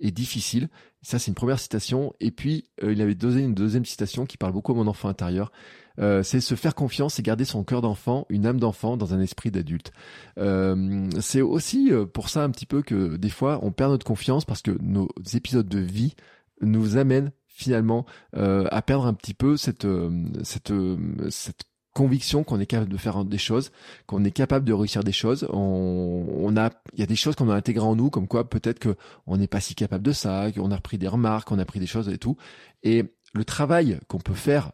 et 0.00 0.10
difficile. 0.10 0.68
Ça, 1.02 1.18
c'est 1.18 1.28
une 1.28 1.34
première 1.34 1.58
citation. 1.58 2.12
Et 2.20 2.30
puis, 2.30 2.64
euh, 2.82 2.92
il 2.92 3.00
avait 3.00 3.14
donné 3.14 3.42
une 3.42 3.54
deuxième 3.54 3.84
citation 3.84 4.26
qui 4.26 4.36
parle 4.36 4.52
beaucoup 4.52 4.72
à 4.72 4.74
mon 4.74 4.86
enfant 4.86 5.08
intérieur. 5.08 5.52
Euh, 5.98 6.22
c'est 6.22 6.40
se 6.40 6.54
faire 6.54 6.74
confiance 6.74 7.18
et 7.18 7.22
garder 7.22 7.44
son 7.44 7.64
cœur 7.64 7.82
d'enfant, 7.82 8.26
une 8.28 8.46
âme 8.46 8.58
d'enfant 8.58 8.96
dans 8.96 9.12
un 9.14 9.20
esprit 9.20 9.50
d'adulte. 9.50 9.92
Euh, 10.38 11.08
c'est 11.20 11.42
aussi 11.42 11.90
pour 12.12 12.28
ça 12.28 12.42
un 12.42 12.50
petit 12.50 12.66
peu 12.66 12.82
que 12.82 13.16
des 13.16 13.28
fois 13.28 13.58
on 13.62 13.72
perd 13.72 13.90
notre 13.90 14.06
confiance 14.06 14.44
parce 14.44 14.62
que 14.62 14.76
nos 14.80 15.08
épisodes 15.34 15.68
de 15.68 15.78
vie 15.78 16.14
nous 16.62 16.96
amènent 16.96 17.32
finalement 17.60 18.06
à 18.34 18.82
perdre 18.82 19.06
un 19.06 19.14
petit 19.14 19.34
peu 19.34 19.56
cette 19.56 19.86
cette 20.42 20.72
cette 21.28 21.64
conviction 21.92 22.44
qu'on 22.44 22.60
est 22.60 22.66
capable 22.66 22.90
de 22.90 22.96
faire 22.96 23.24
des 23.24 23.38
choses, 23.38 23.72
qu'on 24.06 24.24
est 24.24 24.30
capable 24.30 24.64
de 24.64 24.72
réussir 24.72 25.02
des 25.02 25.12
choses. 25.12 25.46
On, 25.52 26.26
on 26.38 26.56
a, 26.56 26.70
il 26.94 27.00
y 27.00 27.02
a 27.02 27.06
des 27.06 27.16
choses 27.16 27.34
qu'on 27.34 27.50
a 27.50 27.54
intégrées 27.54 27.84
en 27.84 27.96
nous, 27.96 28.10
comme 28.10 28.28
quoi 28.28 28.48
peut-être 28.48 28.78
que 28.78 28.96
on 29.26 29.36
n'est 29.36 29.48
pas 29.48 29.60
si 29.60 29.74
capable 29.74 30.04
de 30.04 30.12
ça, 30.12 30.50
qu'on 30.52 30.70
a 30.70 30.76
repris 30.76 30.98
des 30.98 31.08
remarques, 31.08 31.50
on 31.50 31.58
a 31.58 31.64
pris 31.64 31.80
des 31.80 31.86
choses 31.86 32.08
et 32.08 32.18
tout. 32.18 32.36
Et 32.82 33.04
le 33.34 33.44
travail 33.44 33.98
qu'on 34.08 34.18
peut 34.18 34.34
faire, 34.34 34.72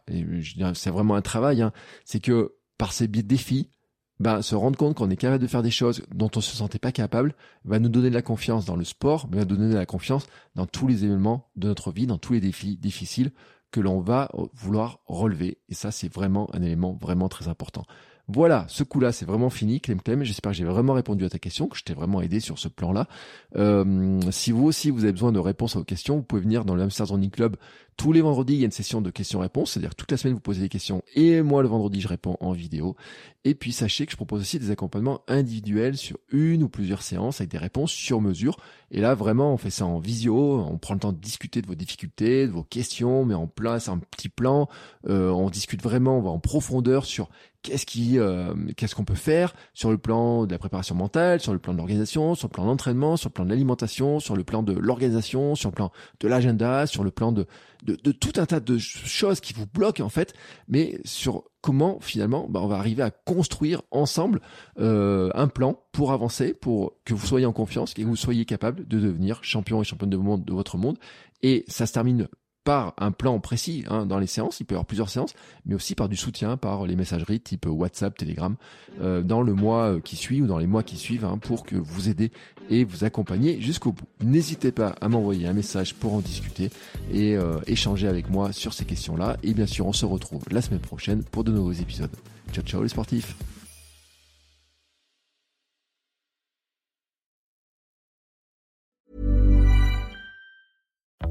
c'est 0.73 0.89
vraiment 0.89 1.15
un 1.15 1.21
travail, 1.21 1.61
hein, 1.61 1.71
c'est 2.05 2.19
que 2.19 2.55
par 2.77 2.93
ces 2.93 3.07
défis, 3.07 3.71
ben, 4.19 4.41
se 4.41 4.55
rendre 4.55 4.77
compte 4.77 4.95
qu'on 4.95 5.09
est 5.09 5.17
capable 5.17 5.41
de 5.41 5.47
faire 5.47 5.63
des 5.63 5.71
choses 5.71 6.03
dont 6.13 6.31
on 6.35 6.41
se 6.41 6.55
sentait 6.55 6.79
pas 6.79 6.91
capable, 6.91 7.35
va 7.65 7.79
nous 7.79 7.89
donner 7.89 8.09
de 8.09 8.15
la 8.15 8.21
confiance 8.21 8.65
dans 8.65 8.75
le 8.75 8.83
sport, 8.83 9.27
mais 9.29 9.37
va 9.37 9.45
nous 9.45 9.57
donner 9.57 9.73
de 9.73 9.77
la 9.77 9.85
confiance 9.85 10.27
dans 10.55 10.65
tous 10.65 10.87
les 10.87 11.05
événements 11.05 11.49
de 11.55 11.67
notre 11.67 11.91
vie, 11.91 12.07
dans 12.07 12.17
tous 12.17 12.33
les 12.33 12.41
défis 12.41 12.77
difficiles 12.77 13.31
que 13.71 13.79
l'on 13.79 13.99
va 13.99 14.29
vouloir 14.53 14.99
relever. 15.05 15.59
Et 15.69 15.73
ça, 15.73 15.91
c'est 15.91 16.11
vraiment 16.11 16.49
un 16.55 16.61
élément 16.61 16.97
vraiment 16.99 17.29
très 17.29 17.47
important. 17.47 17.85
Voilà, 18.29 18.65
ce 18.67 18.83
coup-là, 18.83 19.13
c'est 19.13 19.25
vraiment 19.25 19.49
fini, 19.49 19.79
Clem 19.79 20.01
Clem. 20.01 20.23
J'espère 20.23 20.51
que 20.51 20.57
j'ai 20.57 20.65
vraiment 20.65 20.91
répondu 20.91 21.23
à 21.23 21.29
ta 21.29 21.39
question, 21.39 21.67
que 21.67 21.77
je 21.77 21.83
t'ai 21.83 21.93
vraiment 21.93 22.21
aidé 22.21 22.41
sur 22.41 22.59
ce 22.59 22.67
plan-là. 22.67 23.07
Euh, 23.55 24.19
si 24.31 24.51
vous 24.51 24.65
aussi, 24.65 24.89
vous 24.89 25.05
avez 25.05 25.13
besoin 25.13 25.31
de 25.31 25.39
réponses 25.39 25.77
à 25.77 25.79
vos 25.79 25.85
questions, 25.85 26.17
vous 26.17 26.23
pouvez 26.23 26.41
venir 26.41 26.65
dans 26.65 26.75
le 26.75 26.81
Hamster 26.81 27.07
Club. 27.31 27.55
Tous 27.95 28.11
les 28.11 28.21
vendredis, 28.21 28.53
il 28.53 28.59
y 28.59 28.63
a 28.63 28.65
une 28.65 28.71
session 28.71 29.01
de 29.01 29.09
questions-réponses, 29.09 29.71
c'est-à-dire 29.71 29.95
toute 29.95 30.11
la 30.11 30.17
semaine, 30.17 30.35
vous 30.35 30.41
posez 30.41 30.61
des 30.61 30.69
questions 30.69 31.01
et 31.15 31.41
moi, 31.41 31.63
le 31.63 31.69
vendredi, 31.69 32.01
je 32.01 32.07
réponds 32.07 32.37
en 32.41 32.51
vidéo. 32.51 32.95
Et 33.43 33.55
puis, 33.55 33.71
sachez 33.71 34.05
que 34.05 34.11
je 34.11 34.17
propose 34.17 34.41
aussi 34.41 34.59
des 34.59 34.71
accompagnements 34.71 35.21
individuels 35.29 35.95
sur 35.95 36.17
une 36.29 36.63
ou 36.63 36.69
plusieurs 36.69 37.01
séances 37.01 37.39
avec 37.39 37.49
des 37.49 37.57
réponses 37.57 37.91
sur 37.91 38.19
mesure. 38.21 38.57
Et 38.91 38.99
là, 38.99 39.15
vraiment, 39.15 39.53
on 39.53 39.57
fait 39.57 39.69
ça 39.69 39.85
en 39.85 39.99
visio, 39.99 40.59
on 40.59 40.77
prend 40.77 40.93
le 40.93 40.99
temps 40.99 41.13
de 41.13 41.17
discuter 41.17 41.61
de 41.61 41.67
vos 41.67 41.75
difficultés, 41.75 42.45
de 42.45 42.51
vos 42.51 42.63
questions, 42.63 43.21
on 43.21 43.25
met 43.25 43.33
en 43.33 43.47
place 43.47 43.87
un 43.89 43.97
petit 43.97 44.29
plan, 44.29 44.67
euh, 45.07 45.29
on 45.29 45.49
discute 45.49 45.81
vraiment, 45.81 46.19
on 46.19 46.21
va 46.21 46.29
en 46.29 46.39
profondeur 46.39 47.05
sur 47.05 47.29
qu'est-ce 47.67 47.85
qui, 47.85 48.17
euh, 48.17 48.53
qu'est-ce 48.77 48.95
qu'on 48.95 49.03
peut 49.03 49.15
faire 49.15 49.53
sur 49.73 49.91
le 49.91 49.97
plan 49.97 50.45
de 50.45 50.51
la 50.51 50.57
préparation 50.57 50.95
mentale, 50.95 51.41
sur 51.41 51.51
le 51.51 51.59
plan 51.59 51.73
de 51.73 51.77
l'organisation, 51.77 52.33
sur 52.33 52.47
le 52.47 52.53
plan 52.53 52.65
d'entraînement, 52.65 53.17
sur 53.17 53.29
le 53.29 53.33
plan 53.33 53.43
de 53.43 53.49
l'alimentation, 53.49 54.19
sur 54.19 54.35
le 54.35 54.43
plan 54.43 54.63
de 54.63 54.73
l'organisation, 54.73 55.55
sur 55.55 55.69
le 55.69 55.75
plan 55.75 55.91
de 56.21 56.27
l'agenda, 56.27 56.87
sur 56.87 57.03
le 57.03 57.11
plan 57.11 57.33
de, 57.33 57.45
de, 57.83 57.97
de, 58.01 58.11
tout 58.11 58.33
un 58.37 58.45
tas 58.45 58.61
de 58.61 58.77
choses 58.77 59.41
qui 59.41 59.53
vous 59.53 59.65
bloquent 59.67 60.03
en 60.03 60.09
fait, 60.09 60.33
mais 60.69 60.99
sur 61.03 61.43
comment 61.61 61.99
finalement 61.99 62.47
bah, 62.49 62.61
on 62.63 62.67
va 62.67 62.77
arriver 62.77 63.03
à 63.03 63.11
construire 63.11 63.81
ensemble 63.91 64.39
euh, 64.79 65.29
un 65.35 65.49
plan 65.49 65.77
pour 65.91 66.13
avancer, 66.13 66.53
pour 66.53 66.93
que 67.03 67.13
vous 67.13 67.25
soyez 67.27 67.45
en 67.45 67.53
confiance 67.53 67.91
et 67.97 68.03
que 68.03 68.07
vous 68.07 68.15
soyez 68.15 68.45
capable 68.45 68.87
de 68.87 68.99
devenir 68.99 69.43
champion 69.43 69.81
et 69.81 69.83
championne 69.83 70.09
de 70.09 70.17
de 70.17 70.53
votre 70.53 70.77
monde. 70.77 70.97
Et 71.43 71.65
ça 71.67 71.85
se 71.85 71.93
termine 71.93 72.27
par 72.67 72.93
un 72.97 73.11
plan 73.11 73.39
précis 73.39 73.85
hein, 73.89 74.05
dans 74.05 74.19
les 74.19 74.27
séances, 74.27 74.59
il 74.59 74.65
peut 74.65 74.73
y 74.73 74.75
avoir 74.75 74.85
plusieurs 74.85 75.09
séances, 75.09 75.33
mais 75.65 75.73
aussi 75.73 75.95
par 75.95 76.09
du 76.09 76.17
soutien, 76.17 76.57
par 76.57 76.85
les 76.85 76.97
messageries 76.97 77.39
type 77.39 77.65
WhatsApp, 77.65 78.17
Telegram, 78.17 78.57
euh, 78.99 79.21
dans 79.21 79.41
le 79.41 79.53
mois 79.53 79.93
euh, 79.93 79.99
qui 80.01 80.17
suit 80.17 80.41
ou 80.41 80.47
dans 80.47 80.57
les 80.57 80.67
mois 80.67 80.83
qui 80.83 80.97
suivent, 80.97 81.23
hein, 81.23 81.37
pour 81.37 81.63
que 81.63 81.77
vous 81.77 82.09
aider 82.09 82.29
et 82.69 82.83
vous 82.83 83.05
accompagner 83.05 83.61
jusqu'au 83.61 83.93
bout. 83.93 84.03
N'hésitez 84.21 84.73
pas 84.73 84.95
à 84.99 85.07
m'envoyer 85.07 85.47
un 85.47 85.53
message 85.53 85.95
pour 85.95 86.13
en 86.13 86.19
discuter 86.19 86.69
et 87.09 87.37
euh, 87.37 87.61
échanger 87.67 88.09
avec 88.09 88.29
moi 88.29 88.51
sur 88.51 88.73
ces 88.73 88.83
questions-là. 88.83 89.37
Et 89.43 89.53
bien 89.53 89.65
sûr, 89.65 89.87
on 89.87 89.93
se 89.93 90.05
retrouve 90.05 90.43
la 90.51 90.61
semaine 90.61 90.81
prochaine 90.81 91.23
pour 91.23 91.45
de 91.45 91.53
nouveaux 91.53 91.71
épisodes. 91.71 92.11
Ciao 92.51 92.65
ciao 92.65 92.83
les 92.83 92.89
sportifs 92.89 93.37